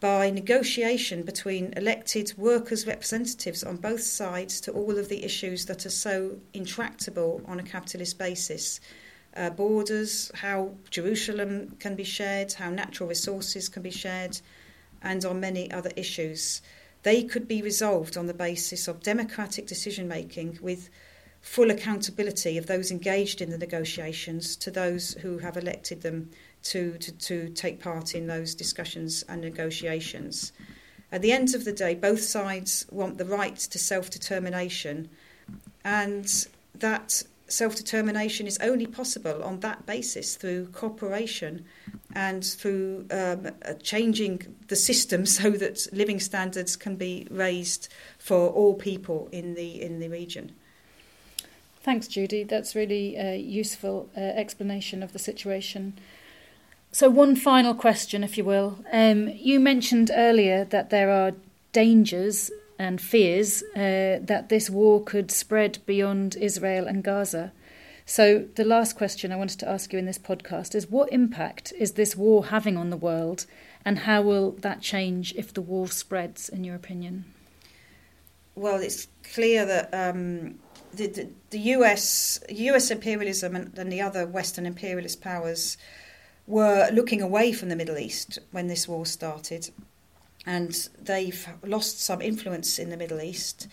by 0.00 0.30
negotiation 0.30 1.22
between 1.22 1.72
elected 1.76 2.34
workers' 2.36 2.88
representatives 2.88 3.62
on 3.62 3.76
both 3.76 4.02
sides 4.02 4.60
to 4.60 4.72
all 4.72 4.98
of 4.98 5.08
the 5.08 5.24
issues 5.24 5.66
that 5.66 5.86
are 5.86 5.90
so 5.90 6.36
intractable 6.52 7.40
on 7.46 7.60
a 7.60 7.62
capitalist 7.62 8.18
basis. 8.18 8.80
Uh, 9.36 9.48
borders, 9.48 10.30
how 10.34 10.74
Jerusalem 10.90 11.76
can 11.78 11.94
be 11.94 12.02
shared, 12.02 12.52
how 12.52 12.68
natural 12.68 13.08
resources 13.08 13.68
can 13.68 13.82
be 13.82 13.92
shared, 13.92 14.40
and 15.02 15.24
on 15.24 15.40
many 15.40 15.70
other 15.70 15.90
issues. 15.96 16.62
They 17.02 17.24
could 17.24 17.48
be 17.48 17.62
resolved 17.62 18.16
on 18.16 18.26
the 18.26 18.34
basis 18.34 18.86
of 18.88 19.02
democratic 19.02 19.66
decision 19.66 20.06
making 20.06 20.58
with 20.62 20.88
full 21.40 21.70
accountability 21.70 22.56
of 22.56 22.66
those 22.66 22.90
engaged 22.90 23.40
in 23.40 23.50
the 23.50 23.58
negotiations 23.58 24.54
to 24.56 24.70
those 24.70 25.14
who 25.14 25.38
have 25.38 25.56
elected 25.56 26.02
them 26.02 26.30
to, 26.62 26.96
to, 26.98 27.12
to 27.12 27.48
take 27.50 27.80
part 27.80 28.14
in 28.14 28.28
those 28.28 28.54
discussions 28.54 29.24
and 29.28 29.40
negotiations. 29.40 30.52
At 31.10 31.20
the 31.20 31.32
end 31.32 31.54
of 31.54 31.64
the 31.64 31.72
day, 31.72 31.94
both 31.94 32.22
sides 32.22 32.86
want 32.90 33.18
the 33.18 33.24
right 33.24 33.56
to 33.56 33.78
self 33.78 34.08
determination, 34.08 35.10
and 35.84 36.46
that 36.74 37.24
self 37.52 37.76
determination 37.76 38.46
is 38.46 38.58
only 38.58 38.86
possible 38.86 39.42
on 39.42 39.60
that 39.60 39.86
basis 39.86 40.36
through 40.36 40.66
cooperation 40.68 41.64
and 42.14 42.44
through 42.44 43.06
um, 43.10 43.50
changing 43.82 44.54
the 44.68 44.76
system 44.76 45.26
so 45.38 45.50
that 45.50 45.86
living 45.92 46.20
standards 46.20 46.76
can 46.76 46.96
be 46.96 47.26
raised 47.30 47.88
for 48.18 48.48
all 48.48 48.74
people 48.74 49.28
in 49.32 49.54
the 49.54 49.82
in 49.82 50.00
the 50.00 50.08
region. 50.08 50.52
Thanks, 51.82 52.06
Judy. 52.06 52.44
That's 52.44 52.76
really 52.76 53.16
a 53.16 53.36
useful 53.36 54.08
uh, 54.16 54.20
explanation 54.20 55.02
of 55.02 55.12
the 55.12 55.18
situation. 55.18 55.94
So, 56.92 57.10
one 57.10 57.34
final 57.34 57.74
question, 57.74 58.22
if 58.22 58.38
you 58.38 58.44
will. 58.44 58.78
Um, 58.92 59.28
you 59.28 59.58
mentioned 59.58 60.10
earlier 60.14 60.64
that 60.66 60.90
there 60.90 61.10
are 61.10 61.32
dangers 61.72 62.50
and 62.82 63.00
fears 63.00 63.62
uh, 63.76 64.18
that 64.20 64.48
this 64.48 64.68
war 64.68 65.02
could 65.02 65.30
spread 65.30 65.78
beyond 65.86 66.34
Israel 66.36 66.86
and 66.88 67.04
Gaza. 67.04 67.52
So, 68.04 68.46
the 68.56 68.64
last 68.64 68.96
question 68.96 69.30
I 69.30 69.36
wanted 69.36 69.60
to 69.60 69.68
ask 69.68 69.92
you 69.92 69.98
in 70.00 70.06
this 70.06 70.18
podcast 70.18 70.74
is 70.74 70.90
what 70.90 71.12
impact 71.12 71.72
is 71.78 71.92
this 71.92 72.16
war 72.16 72.46
having 72.46 72.76
on 72.76 72.90
the 72.90 72.96
world, 72.96 73.46
and 73.84 74.00
how 74.00 74.22
will 74.22 74.50
that 74.62 74.80
change 74.80 75.32
if 75.36 75.54
the 75.54 75.60
war 75.60 75.86
spreads, 75.86 76.48
in 76.48 76.64
your 76.64 76.74
opinion? 76.74 77.24
Well, 78.56 78.80
it's 78.80 79.06
clear 79.32 79.64
that 79.64 79.88
um, 79.94 80.58
the, 80.92 81.06
the, 81.06 81.28
the, 81.50 81.60
US, 81.76 82.40
US 82.48 82.90
imperialism 82.90 83.54
and, 83.54 83.78
and 83.78 83.92
the 83.92 84.00
other 84.00 84.26
Western 84.26 84.66
imperialist 84.66 85.22
powers 85.22 85.78
were 86.48 86.90
looking 86.92 87.22
away 87.22 87.52
from 87.52 87.68
the 87.68 87.76
Middle 87.76 87.96
East 87.96 88.40
when 88.50 88.66
this 88.66 88.88
war 88.88 89.06
started, 89.06 89.70
and 90.46 90.88
they've 91.00 91.48
lost 91.64 92.00
some 92.00 92.20
influence 92.20 92.78
in 92.78 92.90
the 92.90 92.96
Middle 92.96 93.20
East. 93.20 93.68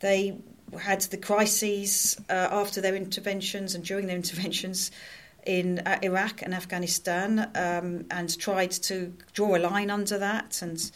They 0.00 0.38
had 0.78 1.00
the 1.02 1.16
crises 1.16 2.20
uh, 2.28 2.48
after 2.50 2.80
their 2.80 2.96
interventions 2.96 3.74
and 3.74 3.84
during 3.84 4.06
their 4.06 4.16
interventions 4.24 4.90
in 5.46 5.78
uh, 5.80 5.98
Iraq 6.02 6.42
and 6.42 6.52
Afghanistan, 6.52 7.50
um, 7.54 8.04
and 8.10 8.38
tried 8.38 8.72
to 8.72 9.14
draw 9.32 9.56
a 9.56 9.58
line 9.58 9.90
under 9.90 10.18
that 10.18 10.60
and 10.62 10.90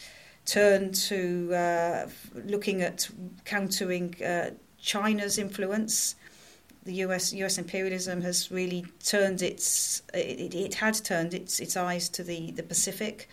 turn 0.45 0.91
to 0.91 1.53
uh, 1.55 2.07
looking 2.45 2.81
at 2.81 3.09
countering 3.45 4.13
uh, 4.21 4.51
China's 4.79 5.37
influence 5.37 6.15
the 6.85 6.95
US 6.95 7.33
US 7.33 7.57
imperialism 7.57 8.21
has 8.21 8.51
really 8.51 8.85
turned 9.03 9.41
its 9.41 10.01
it, 10.13 10.53
it 10.53 10.73
had 10.75 10.95
turned 10.95 11.33
its 11.33 11.59
its 11.59 11.77
eyes 11.77 12.09
to 12.09 12.23
the 12.23 12.51
the 12.51 12.63
Pacific 12.63 13.29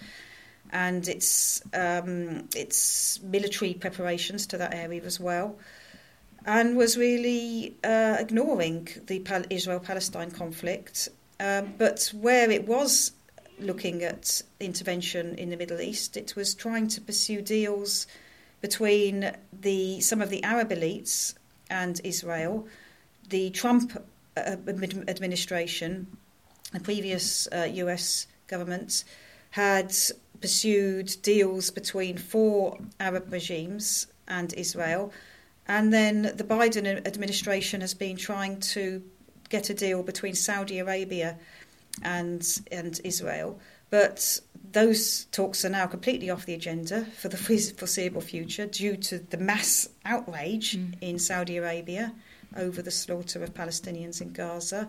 and 0.70 1.08
its 1.08 1.62
um, 1.74 2.48
its 2.54 3.20
military 3.22 3.74
preparations 3.74 4.46
to 4.48 4.58
that 4.58 4.74
area 4.74 5.02
as 5.04 5.20
well, 5.20 5.58
and 6.44 6.76
was 6.76 6.96
really 6.96 7.76
uh, 7.84 8.16
ignoring 8.18 8.88
the 9.06 9.24
Israel 9.50 9.80
Palestine 9.80 10.30
conflict. 10.30 11.08
Um, 11.38 11.74
but 11.78 12.12
where 12.14 12.50
it 12.50 12.66
was 12.68 13.12
looking 13.58 14.02
at 14.02 14.42
intervention 14.58 15.36
in 15.36 15.50
the 15.50 15.56
Middle 15.56 15.80
East, 15.80 16.16
it 16.16 16.34
was 16.36 16.54
trying 16.54 16.88
to 16.88 17.00
pursue 17.00 17.42
deals 17.42 18.06
between 18.60 19.32
the 19.52 20.00
some 20.00 20.20
of 20.20 20.30
the 20.30 20.42
Arab 20.44 20.70
elites 20.70 21.34
and 21.70 22.00
Israel 22.04 22.66
the 23.30 23.50
Trump 23.50 23.96
uh, 24.36 24.56
administration, 24.68 26.06
the 26.72 26.80
previous 26.80 27.48
uh, 27.48 27.68
US 27.72 28.26
government, 28.48 29.04
had 29.50 29.94
pursued 30.40 31.14
deals 31.22 31.70
between 31.70 32.16
four 32.16 32.78
Arab 32.98 33.32
regimes 33.32 34.06
and 34.28 34.52
Israel. 34.54 35.12
And 35.66 35.92
then 35.92 36.22
the 36.22 36.44
Biden 36.44 37.06
administration 37.06 37.80
has 37.80 37.94
been 37.94 38.16
trying 38.16 38.60
to 38.60 39.02
get 39.48 39.70
a 39.70 39.74
deal 39.74 40.02
between 40.02 40.34
Saudi 40.34 40.78
Arabia 40.78 41.36
and, 42.02 42.46
and 42.72 43.00
Israel. 43.04 43.60
But 43.90 44.40
those 44.72 45.24
talks 45.26 45.64
are 45.64 45.68
now 45.68 45.86
completely 45.86 46.30
off 46.30 46.46
the 46.46 46.54
agenda 46.54 47.04
for 47.04 47.28
the 47.28 47.36
foreseeable 47.76 48.20
future 48.20 48.66
due 48.66 48.96
to 48.96 49.18
the 49.18 49.36
mass 49.36 49.88
outrage 50.04 50.76
mm. 50.76 50.94
in 51.00 51.18
Saudi 51.18 51.56
Arabia 51.56 52.12
over 52.56 52.82
the 52.82 52.90
slaughter 52.90 53.42
of 53.42 53.54
Palestinians 53.54 54.20
in 54.20 54.32
Gaza. 54.32 54.88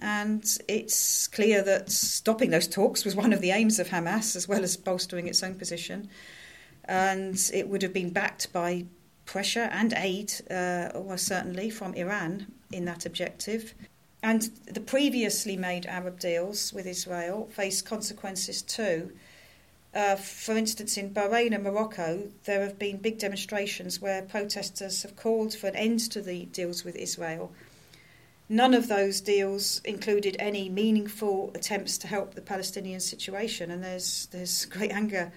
And 0.00 0.44
it's 0.68 1.26
clear 1.28 1.62
that 1.62 1.90
stopping 1.90 2.50
those 2.50 2.68
talks 2.68 3.04
was 3.04 3.16
one 3.16 3.32
of 3.32 3.40
the 3.40 3.50
aims 3.50 3.78
of 3.78 3.88
Hamas, 3.88 4.36
as 4.36 4.46
well 4.46 4.62
as 4.62 4.76
bolstering 4.76 5.26
its 5.26 5.42
own 5.42 5.54
position. 5.54 6.08
And 6.84 7.38
it 7.52 7.68
would 7.68 7.82
have 7.82 7.92
been 7.92 8.10
backed 8.10 8.52
by 8.52 8.84
pressure 9.24 9.68
and 9.72 9.92
aid, 9.96 10.32
uh, 10.50 10.90
almost 10.94 11.26
certainly, 11.26 11.70
from 11.70 11.94
Iran 11.94 12.46
in 12.72 12.84
that 12.84 13.06
objective. 13.06 13.74
And 14.22 14.42
the 14.66 14.80
previously 14.80 15.56
made 15.56 15.86
Arab 15.86 16.18
deals 16.18 16.72
with 16.72 16.86
Israel 16.86 17.48
face 17.52 17.82
consequences 17.82 18.62
too. 18.62 19.12
Uh, 19.94 20.16
for 20.16 20.56
instance, 20.56 20.98
in 20.98 21.14
Bahrain 21.14 21.54
and 21.54 21.64
Morocco, 21.64 22.28
there 22.44 22.60
have 22.60 22.78
been 22.78 22.98
big 22.98 23.18
demonstrations 23.18 24.00
where 24.00 24.22
protesters 24.22 25.02
have 25.02 25.16
called 25.16 25.54
for 25.54 25.68
an 25.68 25.76
end 25.76 26.00
to 26.10 26.20
the 26.20 26.44
deals 26.46 26.84
with 26.84 26.96
Israel. 26.96 27.50
None 28.48 28.74
of 28.74 28.86
those 28.86 29.20
deals 29.20 29.80
included 29.84 30.36
any 30.38 30.68
meaningful 30.68 31.50
attempts 31.54 31.98
to 31.98 32.06
help 32.06 32.34
the 32.34 32.42
Palestinian 32.42 33.00
situation, 33.00 33.70
and 33.70 33.82
there's 33.82 34.28
there's 34.30 34.64
great 34.76 34.92
anger 34.92 35.32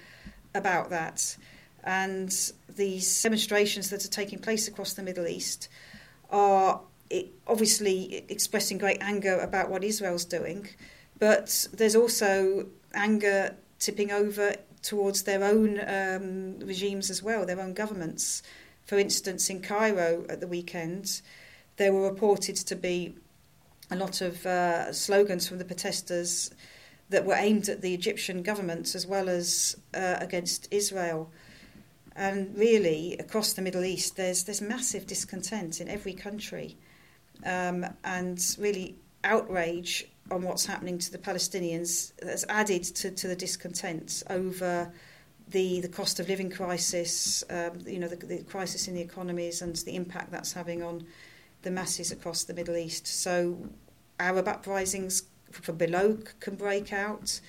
about 0.54 0.90
that. 0.92 1.36
And 1.84 2.34
these 2.76 3.24
demonstrations 3.24 3.90
that 3.90 4.06
are 4.06 4.10
taking 4.10 4.40
place 4.40 4.68
across 4.68 4.94
the 4.94 5.02
Middle 5.02 5.28
East 5.28 5.70
are 6.30 6.82
obviously 7.48 8.26
expressing 8.30 8.78
great 8.78 9.00
anger 9.02 9.40
about 9.40 9.70
what 9.70 9.84
Israel's 9.84 10.26
doing, 10.26 10.68
but 11.18 11.68
there's 11.74 11.96
also 11.96 12.68
anger 12.94 13.56
tipping 13.80 14.12
over 14.12 14.56
towards 14.82 15.24
their 15.24 15.44
own 15.44 15.80
um, 15.88 16.60
regimes 16.60 17.10
as 17.10 17.24
well, 17.24 17.46
their 17.46 17.60
own 17.60 17.74
governments. 17.74 18.44
For 18.86 18.98
instance, 18.98 19.50
in 19.50 19.62
Cairo 19.62 20.26
at 20.30 20.40
the 20.40 20.48
weekend, 20.48 21.22
there 21.80 21.94
were 21.94 22.04
reported 22.04 22.58
to 22.58 22.76
be 22.76 23.16
a 23.90 23.96
lot 23.96 24.22
of 24.22 24.46
uh, 24.46 24.92
slogans 24.94 25.48
from 25.48 25.58
the 25.58 25.66
protesters 25.66 26.52
that 27.10 27.26
were 27.26 27.36
aimed 27.36 27.70
at 27.70 27.82
the 27.82 27.94
Egyptian 27.94 28.44
government 28.44 28.94
as 28.94 29.08
well 29.08 29.30
as 29.30 29.76
uh, 29.96 30.18
against 30.20 30.68
Israel. 30.72 31.32
And 32.16 32.56
really, 32.56 33.16
across 33.18 33.54
the 33.54 33.62
Middle 33.62 33.86
East, 33.86 34.18
there's 34.18 34.44
there's 34.44 34.62
massive 34.62 35.08
discontent 35.08 35.80
in 35.80 35.88
every 35.88 36.14
country, 36.14 36.78
um, 37.46 37.86
and 38.04 38.38
really 38.60 38.96
outrage 39.24 40.06
on 40.30 40.42
what's 40.42 40.66
happening 40.66 40.98
to 41.00 41.12
the 41.12 41.18
Palestinians 41.18 42.12
has 42.22 42.46
added 42.50 42.84
to, 42.84 43.10
to 43.10 43.28
the 43.28 43.36
discontent 43.36 44.22
over 44.30 44.92
the, 45.48 45.80
the 45.80 45.88
cost 45.88 46.20
of 46.20 46.28
living 46.28 46.52
crisis, 46.52 47.44
um, 47.50 47.72
you 47.88 48.00
know, 48.00 48.08
the, 48.08 48.18
the 48.18 48.44
crisis 48.44 48.88
in 48.88 48.94
the 48.94 49.02
economies 49.02 49.62
and 49.62 49.76
the 49.78 49.96
impact 49.96 50.30
that's 50.30 50.54
having 50.54 50.84
on 50.84 51.08
the 51.62 51.72
masses 51.72 52.12
across 52.12 52.44
the 52.44 52.54
Middle 52.54 52.78
East. 52.78 53.08
So 53.08 53.70
Arab 54.20 54.48
uprisings 54.48 55.24
from 55.52 55.78
below 55.78 56.18
can 56.40 56.56
break 56.56 56.94
out, 56.94 57.40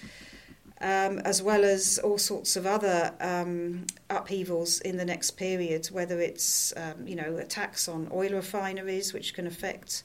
um, 0.81 1.19
as 1.21 1.43
well 1.43 1.65
as 1.65 1.99
all 1.99 2.19
sorts 2.19 2.57
of 2.57 2.67
other 2.67 3.13
um, 3.21 3.87
upheavals 4.09 4.81
in 4.81 4.97
the 4.97 5.05
next 5.05 5.33
period, 5.33 5.87
whether 5.89 6.21
it's, 6.21 6.73
um, 6.77 7.07
you 7.07 7.15
know, 7.15 7.37
attacks 7.37 7.89
on 7.89 8.09
oil 8.13 8.33
refineries, 8.33 9.13
which 9.13 9.35
can 9.35 9.47
affect 9.47 10.03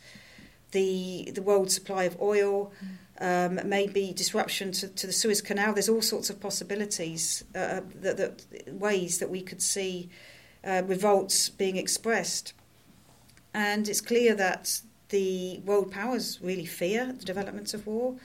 the 0.72 1.32
the 1.34 1.41
world 1.41 1.72
supply 1.72 2.03
of 2.03 2.20
oil, 2.20 2.74
um, 3.22 3.60
maybe 3.64 4.12
disruption 4.14 4.72
to, 4.74 4.88
to 4.89 5.08
the 5.08 5.14
Suez 5.14 5.41
Canal. 5.41 5.74
There's 5.74 5.88
all 5.88 6.01
sorts 6.01 6.30
of 6.30 6.41
possibilities, 6.41 7.45
uh, 7.56 7.82
that, 8.01 8.18
that 8.18 8.74
ways 8.74 9.20
that 9.20 9.30
we 9.30 9.41
could 9.41 9.62
see 9.62 10.10
uh, 10.66 10.82
revolts 10.86 11.47
being 11.47 11.78
expressed. 11.78 12.53
And 13.56 13.88
it's 13.88 14.01
clear 14.01 14.36
that 14.36 14.82
the 15.10 15.62
world 15.66 15.89
powers 15.89 16.39
really 16.41 16.66
fear 16.66 17.14
the 17.18 17.26
development 17.26 17.74
of 17.74 17.88
war, 17.88 18.16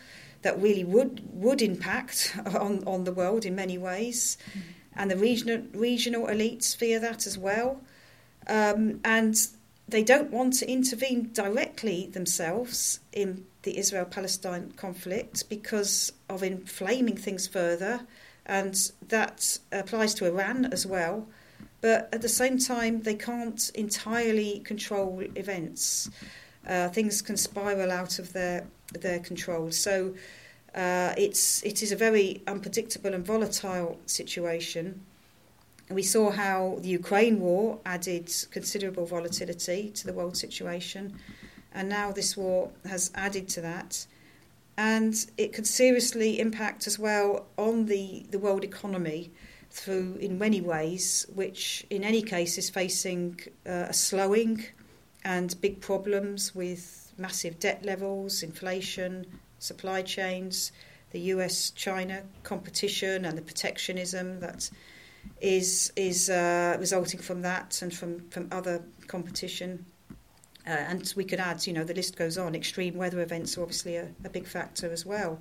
that 0.43 0.61
really 0.61 0.83
would 0.83 1.22
would 1.33 1.62
impact 1.62 2.37
on, 2.47 2.83
on 2.85 3.05
the 3.05 3.12
world 3.12 3.47
in 3.47 3.55
many 3.55 3.78
ways, 3.78 4.37
mm. 4.53 4.62
and 4.97 5.09
the 5.11 5.16
regional 5.16 5.62
regional 5.72 6.26
elites 6.26 6.76
fear 6.76 6.99
that 6.99 7.26
as 7.28 7.39
well, 7.39 7.81
um, 8.49 9.01
and 9.05 9.47
they 9.89 10.03
don't 10.03 10.33
want 10.33 10.55
to 10.55 10.68
intervene 10.68 11.31
directly 11.33 12.09
themselves 12.09 12.99
in 13.12 13.47
the 13.62 13.78
Israel 13.78 14.07
Palestine 14.07 14.72
conflict 14.72 15.49
because 15.49 16.12
of 16.28 16.43
inflaming 16.43 17.16
things 17.16 17.47
further, 17.47 18.01
and 18.47 18.91
that 19.07 19.59
applies 19.70 20.12
to 20.14 20.26
Iran 20.26 20.64
as 20.72 20.85
well. 20.87 21.28
But 21.81 22.09
at 22.12 22.20
the 22.20 22.28
same 22.28 22.59
time, 22.59 23.03
they 23.03 23.14
can't 23.14 23.70
entirely 23.74 24.61
control 24.61 25.22
events. 25.35 26.11
Uh, 26.68 26.89
things 26.89 27.22
can 27.22 27.37
spiral 27.37 27.91
out 27.91 28.18
of 28.18 28.33
their 28.33 28.66
their 28.93 29.20
control. 29.20 29.70
So 29.70 30.14
uh, 30.74 31.14
it's 31.16 31.62
it 31.64 31.83
is 31.83 31.93
a 31.93 31.97
very 31.97 32.43
unpredictable 32.47 33.14
and 33.14 33.24
volatile 33.24 33.99
situation. 34.07 35.01
We 35.89 36.03
saw 36.03 36.31
how 36.31 36.78
the 36.83 36.89
Ukraine 36.89 37.41
war 37.41 37.81
added 37.85 38.33
considerable 38.53 39.07
volatility 39.07 39.91
to 39.91 40.07
the 40.07 40.12
world 40.12 40.37
situation, 40.37 41.18
and 41.72 41.89
now 41.89 42.12
this 42.12 42.37
war 42.37 42.70
has 42.87 43.11
added 43.14 43.49
to 43.51 43.61
that. 43.62 44.07
And 44.76 45.14
it 45.37 45.53
could 45.53 45.66
seriously 45.66 46.41
impact 46.41 46.87
as 46.87 46.99
well 46.99 47.47
on 47.59 47.87
the, 47.87 48.24
the 48.31 48.39
world 48.39 48.64
economy 48.64 49.31
through, 49.71 50.16
in 50.21 50.39
many 50.39 50.61
ways, 50.61 51.27
which 51.35 51.87
in 51.91 52.03
any 52.05 52.23
case 52.23 52.59
is 52.59 52.68
facing 52.68 53.41
uh, 53.66 53.87
a 53.89 53.93
slowing 53.93 54.64
and 55.25 55.55
big 55.61 55.81
problems 55.81 56.55
with 56.55 57.12
massive 57.16 57.59
debt 57.59 57.85
levels, 57.85 58.43
inflation, 58.43 59.27
supply 59.59 60.03
chains, 60.03 60.73
the 61.11 61.21
US 61.35 61.71
China 61.71 62.23
competition, 62.43 63.25
and 63.25 63.37
the 63.37 63.43
protectionism 63.43 64.41
that 64.41 64.71
is 65.41 65.93
is 65.97 66.31
uh, 66.31 66.77
resulting 66.81 67.21
from 67.21 67.43
that 67.43 67.83
and 67.83 67.95
from 67.95 68.29
from 68.31 68.49
other 68.51 68.83
competition. 69.07 69.85
Uh, 70.66 70.71
and 70.71 71.12
we 71.16 71.25
could 71.25 71.41
add, 71.41 71.66
you 71.66 71.73
know, 71.73 71.85
the 71.85 71.95
list 71.95 72.16
goes 72.16 72.37
on. 72.37 72.55
Extreme 72.55 72.95
weather 72.95 73.21
events 73.21 73.57
are 73.57 73.62
obviously 73.62 73.97
a, 73.97 74.09
a 74.25 74.29
big 74.29 74.47
factor 74.47 74.93
as 74.93 75.07
well. 75.07 75.41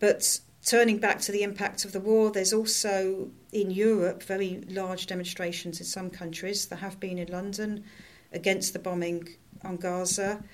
But 0.00 0.40
turning 0.68 0.98
back 0.98 1.18
to 1.18 1.32
the 1.32 1.42
impact 1.42 1.86
of 1.86 1.92
the 1.92 2.00
war, 2.00 2.30
there's 2.30 2.52
also 2.52 3.30
in 3.52 3.70
Europe 3.70 4.22
very 4.22 4.62
large 4.68 5.06
demonstrations 5.06 5.80
in 5.80 5.86
some 5.86 6.10
countries. 6.10 6.66
There 6.66 6.78
have 6.78 7.00
been 7.00 7.18
in 7.18 7.28
London 7.28 7.84
against 8.32 8.74
the 8.74 8.78
bombing 8.78 9.28
on 9.64 9.78
Gaza. 9.78 10.44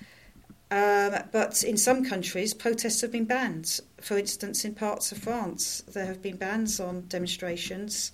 Um, 0.71 1.19
but 1.33 1.65
in 1.65 1.77
some 1.77 2.05
countries, 2.05 2.55
protests 2.55 3.01
have 3.01 3.11
been 3.11 3.25
banned. 3.25 3.81
For 4.01 4.17
instance, 4.17 4.65
in 4.65 4.75
parts 4.75 5.11
of 5.11 5.19
France, 5.19 5.83
there 5.93 6.07
have 6.07 6.23
been 6.23 6.37
bans 6.37 6.79
on 6.79 7.07
demonstrations. 7.09 8.13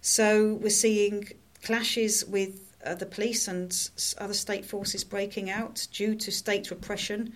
So 0.00 0.54
we're 0.54 0.70
seeing 0.70 1.28
clashes 1.62 2.24
with 2.24 2.74
uh, 2.84 2.94
the 2.94 3.06
police 3.06 3.46
and 3.46 3.72
other 4.18 4.34
state 4.34 4.64
forces 4.64 5.04
breaking 5.04 5.48
out 5.48 5.86
due 5.92 6.16
to 6.16 6.32
state 6.32 6.70
repression 6.70 7.32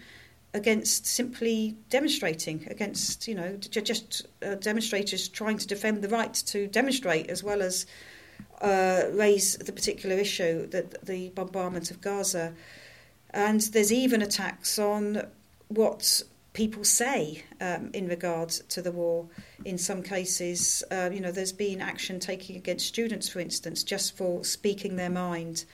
against 0.53 1.07
simply 1.07 1.77
demonstrating, 1.89 2.67
against, 2.69 3.29
you 3.29 3.35
know, 3.35 3.57
just 3.57 4.27
uh, 4.45 4.57
demonstrators 4.57 5.29
trying 5.29 5.59
to 5.59 5.67
defend 5.67 6.03
the 6.03 6.09
right 6.09 6.35
to 6.35 6.67
demonstrate 6.67 7.31
as 7.31 7.45
well 7.45 7.63
as 7.63 7.87
uh, 8.61 9.05
raise 9.13 9.57
the 9.57 9.73
particular 9.73 10.17
issue, 10.17 10.67
that 10.69 11.07
the 11.07 11.31
bombardment 11.31 11.91
of 11.91 12.01
Gaza. 12.01 12.53
And 13.31 13.61
there's 13.61 13.93
even 13.93 14.23
attacks 14.23 14.79
on 14.79 15.27
what 15.69 16.23
people 16.53 16.83
say 16.83 17.45
um, 17.61 17.91
in 17.95 18.09
regard 18.09 18.49
to 18.49 18.83
the 18.83 18.91
war. 18.91 19.29
In 19.65 19.79
some 19.79 20.03
cases, 20.03 20.83
uh, 20.91 21.11
you 21.13 21.21
know, 21.21 21.31
there's 21.31 21.53
been 21.53 21.81
action 21.81 22.19
taken 22.19 22.57
against 22.57 22.87
students, 22.87 23.29
for 23.29 23.39
instance, 23.39 23.85
just 23.85 24.17
for 24.17 24.45
speaking 24.45 24.97
their 24.97 25.11
mind 25.11 25.65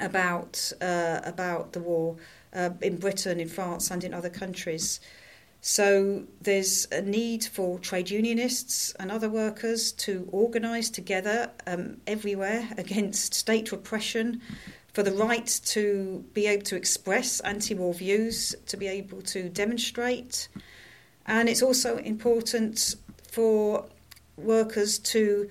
about 0.00 0.72
uh, 0.80 1.20
about 1.22 1.72
the 1.72 1.80
war 1.80 2.16
uh, 2.54 2.70
in 2.80 2.96
Britain, 2.96 3.40
in 3.40 3.48
France, 3.48 3.90
and 3.90 4.04
in 4.04 4.14
other 4.14 4.30
countries. 4.30 5.00
So 5.60 6.24
there's 6.42 6.86
a 6.92 7.00
need 7.00 7.44
for 7.44 7.78
trade 7.78 8.10
unionists 8.10 8.92
and 9.00 9.10
other 9.10 9.30
workers 9.30 9.92
to 9.92 10.28
organise 10.30 10.90
together 10.90 11.50
um, 11.66 11.96
everywhere 12.06 12.68
against 12.76 13.32
state 13.32 13.72
repression 13.72 14.42
for 14.92 15.02
the 15.02 15.12
right 15.12 15.60
to 15.64 16.24
be 16.34 16.46
able 16.46 16.64
to 16.64 16.76
express 16.76 17.40
anti 17.40 17.74
war 17.74 17.94
views, 17.94 18.54
to 18.66 18.76
be 18.76 18.86
able 18.86 19.22
to 19.22 19.48
demonstrate. 19.48 20.48
And 21.26 21.48
it's 21.48 21.62
also 21.62 21.96
important 21.96 22.96
for 23.32 23.86
workers 24.36 24.98
to 24.98 25.48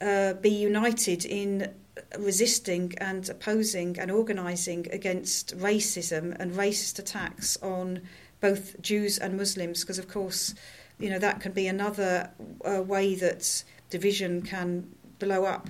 uh, 0.00 0.34
be 0.34 0.50
united 0.50 1.24
in 1.24 1.74
resisting 2.18 2.94
and 2.98 3.28
opposing 3.28 3.98
and 3.98 4.10
organising 4.10 4.86
against 4.92 5.56
racism 5.58 6.36
and 6.38 6.52
racist 6.52 6.98
attacks 6.98 7.56
on 7.62 8.02
both 8.40 8.80
Jews 8.80 9.18
and 9.18 9.36
Muslims, 9.36 9.80
because 9.80 9.98
of 9.98 10.08
course, 10.08 10.54
you 10.98 11.10
know 11.10 11.18
that 11.18 11.40
can 11.40 11.52
be 11.52 11.66
another 11.66 12.30
uh, 12.64 12.82
way 12.82 13.14
that 13.16 13.64
division 13.90 14.42
can 14.42 14.88
blow 15.18 15.44
up 15.44 15.68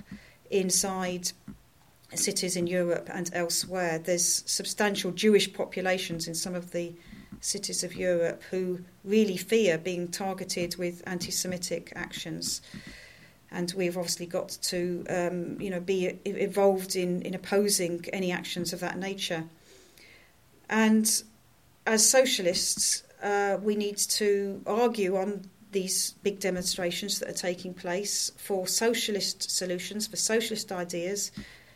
inside 0.51 1.33
cities 2.15 2.57
in 2.57 2.67
Europe 2.67 3.09
and 3.13 3.31
elsewhere. 3.33 3.99
There's 3.99 4.43
substantial 4.47 5.11
Jewish 5.13 5.53
populations 5.53 6.27
in 6.27 6.35
some 6.35 6.55
of 6.55 6.71
the 6.73 6.95
cities 7.41 7.85
of 7.85 7.95
Europe 7.95 8.43
who 8.51 8.81
really 9.05 9.37
fear 9.37 9.79
being 9.79 10.09
targeted 10.09 10.77
with 10.77 11.03
anti 11.07 11.31
Semitic 11.31 11.93
actions. 11.95 12.63
And 13.51 13.73
we've 13.77 13.97
obviously 13.97 14.27
got 14.27 14.59
to, 14.63 15.05
um, 15.09 15.61
you 15.61 15.71
know, 15.71 15.81
be 15.81 16.19
involved 16.25 16.97
in, 16.97 17.23
in 17.23 17.35
opposing 17.35 18.05
any 18.13 18.31
actions 18.31 18.73
of 18.73 18.81
that 18.81 18.99
nature. 18.99 19.45
And 20.69 21.23
as 21.87 22.09
socialists, 22.09 23.03
uh, 23.23 23.57
we 23.63 23.75
need 23.75 23.97
to 23.97 24.63
argue 24.67 25.17
on 25.17 25.49
these 25.73 26.13
big 26.23 26.41
demonstrations 26.41 27.19
that 27.19 27.29
are 27.29 27.33
taking 27.33 27.75
place 27.75 28.31
for 28.37 28.67
socialist 28.67 29.51
solutions, 29.51 30.07
for 30.07 30.17
socialist 30.17 30.73
ideas, 30.73 31.31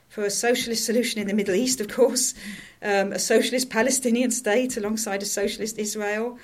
for 0.08 0.24
a 0.24 0.30
socialist 0.30 0.84
solution 0.84 1.20
in 1.20 1.26
the 1.26 1.34
Middle 1.34 1.54
East, 1.54 1.80
of 1.80 1.88
course, 1.88 2.34
um, 2.82 3.12
a 3.12 3.18
socialist 3.18 3.70
Palestinian 3.70 4.30
state 4.30 4.76
alongside 4.76 5.22
a 5.22 5.26
socialist 5.26 5.78
Israel. 5.78 6.38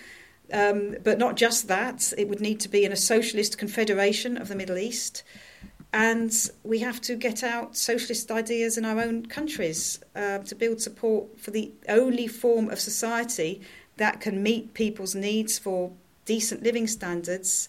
Um, 0.53 0.97
but 1.05 1.19
not 1.19 1.37
just 1.37 1.69
that, 1.69 2.13
it 2.17 2.29
would 2.29 2.41
need 2.41 2.61
to 2.61 2.69
be 2.69 2.85
in 2.85 2.93
a 2.93 2.97
socialist 2.97 3.59
confederation 3.59 4.37
of 4.37 4.49
the 4.49 4.55
Middle 4.55 4.79
East. 4.79 5.23
And 5.93 6.33
we 6.65 6.81
have 6.81 7.01
to 7.03 7.17
get 7.17 7.43
out 7.43 7.77
socialist 7.77 8.31
ideas 8.31 8.77
in 8.77 8.85
our 8.85 9.01
own 9.01 9.27
countries 9.27 10.01
uh, 10.15 10.39
to 10.39 10.55
build 10.55 10.81
support 10.81 11.41
for 11.41 11.51
the 11.51 11.73
only 11.89 12.27
form 12.27 12.69
of 12.71 12.79
society 12.79 13.63
that 13.97 14.21
can 14.21 14.43
meet 14.43 14.75
people's 14.75 15.15
needs 15.15 15.59
for 15.59 15.93
decent 16.25 16.63
living 16.63 16.87
standards 16.87 17.69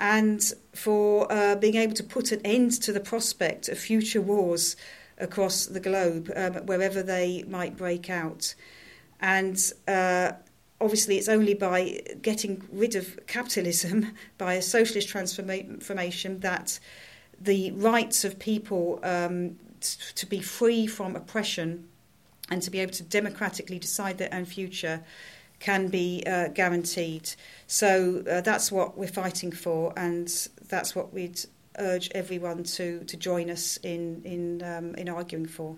and 0.00 0.52
for 0.74 1.30
uh, 1.32 1.54
being 1.56 1.76
able 1.76 1.94
to 1.94 2.02
put 2.02 2.32
an 2.32 2.40
end 2.44 2.72
to 2.82 2.92
the 2.92 3.00
prospect 3.00 3.68
of 3.68 3.78
future 3.78 4.20
wars 4.20 4.76
across 5.18 5.66
the 5.66 5.80
globe, 5.80 6.30
um, 6.34 6.54
wherever 6.66 7.02
they 7.02 7.44
might 7.46 7.76
break 7.76 8.10
out. 8.10 8.54
And 9.20 9.56
uh, 9.86 10.32
obviously, 10.84 11.16
it's 11.16 11.28
only 11.28 11.54
by 11.54 12.00
getting 12.22 12.62
rid 12.70 12.94
of 12.94 13.18
capitalism, 13.26 14.12
by 14.38 14.54
a 14.54 14.62
socialist 14.62 15.08
transformation, 15.08 16.40
that 16.40 16.78
the 17.40 17.72
rights 17.72 18.24
of 18.24 18.38
people 18.38 19.00
um, 19.02 19.56
to 20.14 20.26
be 20.26 20.40
free 20.40 20.86
from 20.86 21.16
oppression 21.16 21.88
and 22.50 22.62
to 22.62 22.70
be 22.70 22.80
able 22.80 22.92
to 22.92 23.02
democratically 23.02 23.78
decide 23.78 24.18
their 24.18 24.32
own 24.32 24.44
future 24.44 25.02
can 25.60 25.88
be 25.88 26.22
uh, 26.26 26.48
guaranteed. 26.48 27.30
So 27.66 28.22
uh, 28.30 28.42
that's 28.42 28.70
what 28.70 28.98
we're 28.98 29.08
fighting 29.08 29.50
for, 29.50 29.92
and 29.96 30.28
that's 30.68 30.94
what 30.94 31.12
we'd 31.12 31.40
urge 31.78 32.10
everyone 32.14 32.64
to, 32.64 33.02
to 33.04 33.16
join 33.16 33.50
us 33.50 33.78
in, 33.78 34.22
in, 34.24 34.62
um, 34.62 34.94
in 34.96 35.08
arguing 35.08 35.46
for. 35.46 35.76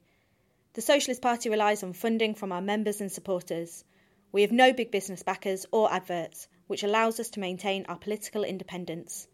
The 0.73 0.81
Socialist 0.81 1.21
Party 1.21 1.49
relies 1.49 1.81
on 1.81 1.93
funding 1.93 2.35
from 2.35 2.51
our 2.51 2.61
members 2.61 3.01
and 3.01 3.11
supporters. 3.11 3.83
We 4.31 4.43
have 4.43 4.51
no 4.51 4.71
big 4.71 4.91
business 4.91 5.23
backers 5.23 5.65
or 5.71 5.91
adverts, 5.91 6.47
which 6.67 6.83
allows 6.83 7.19
us 7.19 7.29
to 7.31 7.39
maintain 7.39 7.85
our 7.87 7.97
political 7.97 8.43
independence. 8.43 9.27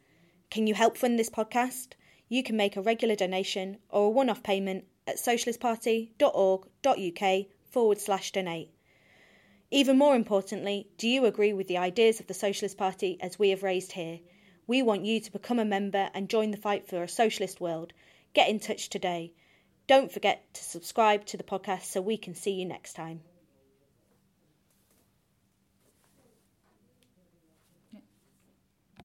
Can 0.49 0.65
you 0.65 0.75
help 0.75 0.95
fund 0.95 1.19
this 1.19 1.29
podcast? 1.29 1.89
You 2.35 2.43
can 2.43 2.57
make 2.57 2.75
a 2.75 2.81
regular 2.81 3.15
donation 3.15 3.77
or 3.89 4.07
a 4.07 4.09
one 4.09 4.29
off 4.29 4.43
payment 4.43 4.83
at 5.07 5.15
socialistparty.org.uk 5.15 7.45
forward 7.71 8.01
slash 8.01 8.33
donate. 8.33 8.71
Even 9.71 9.97
more 9.97 10.17
importantly, 10.17 10.89
do 10.97 11.07
you 11.07 11.23
agree 11.23 11.53
with 11.53 11.69
the 11.69 11.77
ideas 11.77 12.19
of 12.19 12.27
the 12.27 12.33
Socialist 12.33 12.77
Party 12.77 13.17
as 13.21 13.39
we 13.39 13.51
have 13.51 13.63
raised 13.63 13.93
here? 13.93 14.19
We 14.67 14.81
want 14.81 15.05
you 15.05 15.21
to 15.21 15.31
become 15.31 15.59
a 15.59 15.63
member 15.63 16.09
and 16.13 16.27
join 16.27 16.51
the 16.51 16.57
fight 16.57 16.89
for 16.89 17.03
a 17.03 17.07
socialist 17.07 17.61
world. 17.61 17.93
Get 18.33 18.49
in 18.49 18.59
touch 18.59 18.89
today. 18.89 19.31
Don't 19.87 20.11
forget 20.11 20.53
to 20.55 20.61
subscribe 20.61 21.25
to 21.27 21.37
the 21.37 21.43
podcast 21.43 21.83
so 21.83 22.01
we 22.01 22.17
can 22.17 22.35
see 22.35 22.51
you 22.51 22.65
next 22.65 22.95
time. 22.95 23.21